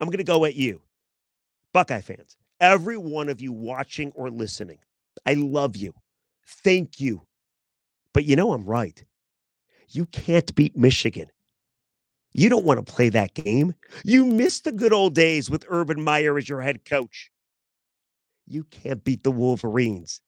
I'm 0.00 0.08
going 0.08 0.18
to 0.18 0.24
go 0.24 0.44
at 0.44 0.54
you, 0.54 0.80
Buckeye 1.72 2.00
fans, 2.00 2.36
every 2.60 2.96
one 2.96 3.28
of 3.28 3.40
you 3.40 3.52
watching 3.52 4.12
or 4.14 4.30
listening. 4.30 4.78
I 5.26 5.34
love 5.34 5.76
you. 5.76 5.94
Thank 6.46 7.00
you. 7.00 7.22
But 8.12 8.24
you 8.24 8.36
know 8.36 8.52
I'm 8.52 8.64
right. 8.64 9.02
You 9.90 10.06
can't 10.06 10.54
beat 10.54 10.76
Michigan. 10.76 11.30
You 12.34 12.48
don't 12.48 12.64
want 12.64 12.84
to 12.84 12.92
play 12.92 13.08
that 13.10 13.34
game. 13.34 13.74
You 14.04 14.26
miss 14.26 14.60
the 14.60 14.72
good 14.72 14.92
old 14.92 15.14
days 15.14 15.48
with 15.48 15.64
Urban 15.68 16.02
Meyer 16.02 16.36
as 16.36 16.48
your 16.48 16.60
head 16.60 16.84
coach. 16.84 17.30
You 18.46 18.64
can't 18.64 19.02
beat 19.04 19.22
the 19.22 19.30
Wolverines. 19.30 20.20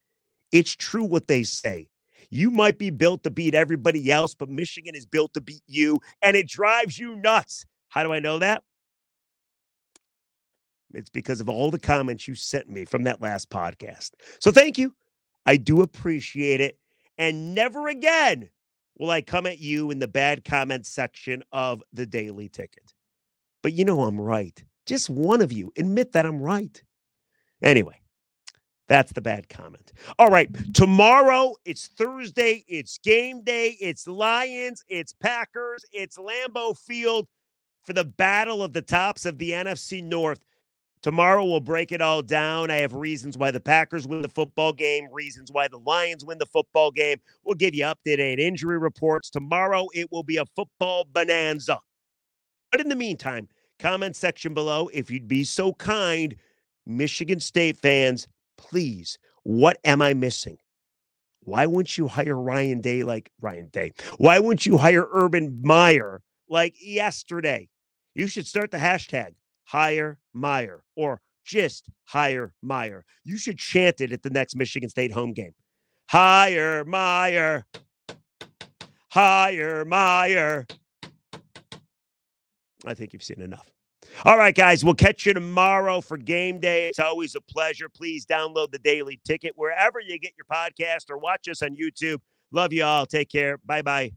It's 0.52 0.74
true 0.74 1.04
what 1.04 1.26
they 1.26 1.42
say. 1.42 1.88
You 2.30 2.50
might 2.50 2.78
be 2.78 2.90
built 2.90 3.24
to 3.24 3.30
beat 3.30 3.54
everybody 3.54 4.10
else, 4.10 4.34
but 4.34 4.48
Michigan 4.48 4.94
is 4.94 5.04
built 5.04 5.34
to 5.34 5.40
beat 5.40 5.62
you, 5.66 6.00
and 6.22 6.36
it 6.36 6.48
drives 6.48 6.98
you 6.98 7.16
nuts. 7.16 7.66
How 7.88 8.04
do 8.04 8.12
I 8.12 8.20
know 8.20 8.38
that? 8.38 8.62
It's 10.94 11.10
because 11.10 11.40
of 11.40 11.48
all 11.48 11.70
the 11.70 11.78
comments 11.78 12.26
you 12.26 12.34
sent 12.34 12.70
me 12.70 12.84
from 12.84 13.02
that 13.04 13.20
last 13.20 13.50
podcast. 13.50 14.12
So 14.40 14.50
thank 14.50 14.78
you. 14.78 14.94
I 15.44 15.56
do 15.56 15.82
appreciate 15.82 16.60
it. 16.60 16.78
And 17.18 17.54
never 17.54 17.88
again 17.88 18.50
will 18.98 19.10
I 19.10 19.20
come 19.22 19.46
at 19.46 19.58
you 19.58 19.90
in 19.90 19.98
the 19.98 20.08
bad 20.08 20.44
comment 20.44 20.86
section 20.86 21.42
of 21.52 21.82
the 21.92 22.06
daily 22.06 22.48
ticket. 22.48 22.94
But 23.62 23.72
you 23.72 23.84
know 23.84 24.02
I'm 24.02 24.20
right. 24.20 24.62
Just 24.86 25.10
one 25.10 25.40
of 25.40 25.52
you 25.52 25.72
admit 25.76 26.12
that 26.12 26.26
I'm 26.26 26.40
right. 26.40 26.82
Anyway, 27.62 28.00
that's 28.88 29.12
the 29.12 29.20
bad 29.20 29.48
comment. 29.48 29.92
All 30.18 30.30
right. 30.30 30.48
Tomorrow, 30.74 31.56
it's 31.64 31.88
Thursday. 31.88 32.64
It's 32.68 32.98
game 32.98 33.42
day. 33.42 33.76
It's 33.80 34.06
Lions. 34.06 34.84
It's 34.88 35.12
Packers. 35.12 35.84
It's 35.92 36.16
Lambeau 36.18 36.78
Field 36.78 37.26
for 37.82 37.92
the 37.92 38.04
battle 38.04 38.62
of 38.62 38.72
the 38.72 38.82
tops 38.82 39.26
of 39.26 39.38
the 39.38 39.50
NFC 39.50 40.02
North. 40.02 40.40
Tomorrow 41.02 41.44
we'll 41.44 41.60
break 41.60 41.92
it 41.92 42.00
all 42.00 42.22
down. 42.22 42.70
I 42.70 42.76
have 42.76 42.92
reasons 42.92 43.38
why 43.38 43.50
the 43.50 43.60
Packers 43.60 44.08
win 44.08 44.22
the 44.22 44.28
football 44.28 44.72
game, 44.72 45.08
reasons 45.12 45.52
why 45.52 45.68
the 45.68 45.78
Lions 45.78 46.24
win 46.24 46.38
the 46.38 46.46
football 46.46 46.90
game. 46.90 47.18
We'll 47.44 47.54
give 47.54 47.74
you 47.74 47.84
updated 47.84 48.38
injury 48.38 48.78
reports. 48.78 49.30
Tomorrow 49.30 49.86
it 49.94 50.10
will 50.10 50.24
be 50.24 50.38
a 50.38 50.46
football 50.56 51.06
bonanza. 51.12 51.78
But 52.72 52.80
in 52.80 52.88
the 52.88 52.96
meantime, 52.96 53.48
comment 53.78 54.16
section 54.16 54.54
below 54.54 54.88
if 54.92 55.10
you'd 55.10 55.28
be 55.28 55.44
so 55.44 55.72
kind, 55.74 56.34
Michigan 56.86 57.40
State 57.40 57.76
fans, 57.76 58.26
please, 58.56 59.18
what 59.44 59.78
am 59.84 60.02
I 60.02 60.14
missing? 60.14 60.58
Why 61.40 61.66
wouldn't 61.66 61.96
you 61.96 62.08
hire 62.08 62.36
Ryan 62.36 62.80
Day 62.80 63.04
like 63.04 63.30
Ryan 63.40 63.68
Day? 63.68 63.92
Why 64.18 64.40
wouldn't 64.40 64.66
you 64.66 64.76
hire 64.78 65.06
Urban 65.12 65.60
Meyer 65.62 66.22
like 66.48 66.74
yesterday? 66.80 67.68
You 68.16 68.26
should 68.26 68.48
start 68.48 68.72
the 68.72 68.78
hashtag 68.78 69.34
hire 69.66 70.18
Meyer 70.32 70.82
or 70.96 71.20
just 71.44 71.88
hire 72.04 72.52
Meyer. 72.62 73.04
You 73.24 73.36
should 73.36 73.58
chant 73.58 74.00
it 74.00 74.12
at 74.12 74.22
the 74.22 74.30
next 74.30 74.56
Michigan 74.56 74.88
State 74.88 75.12
home 75.12 75.32
game. 75.32 75.54
Hire 76.08 76.84
Meyer. 76.84 77.66
Hire 79.10 79.84
Meyer. 79.84 80.66
I 82.84 82.94
think 82.94 83.12
you've 83.12 83.22
seen 83.22 83.40
enough. 83.40 83.70
All 84.24 84.38
right, 84.38 84.54
guys, 84.54 84.84
we'll 84.84 84.94
catch 84.94 85.26
you 85.26 85.34
tomorrow 85.34 86.00
for 86.00 86.16
game 86.16 86.58
day. 86.58 86.88
It's 86.88 86.98
always 86.98 87.34
a 87.34 87.40
pleasure. 87.40 87.88
Please 87.88 88.24
download 88.24 88.70
the 88.70 88.78
daily 88.78 89.20
ticket 89.26 89.52
wherever 89.56 90.00
you 90.00 90.18
get 90.18 90.32
your 90.38 90.46
podcast 90.50 91.10
or 91.10 91.18
watch 91.18 91.48
us 91.48 91.62
on 91.62 91.76
YouTube. 91.76 92.18
Love 92.52 92.72
you 92.72 92.84
all. 92.84 93.04
Take 93.04 93.28
care. 93.28 93.58
Bye 93.66 93.82
bye. 93.82 94.12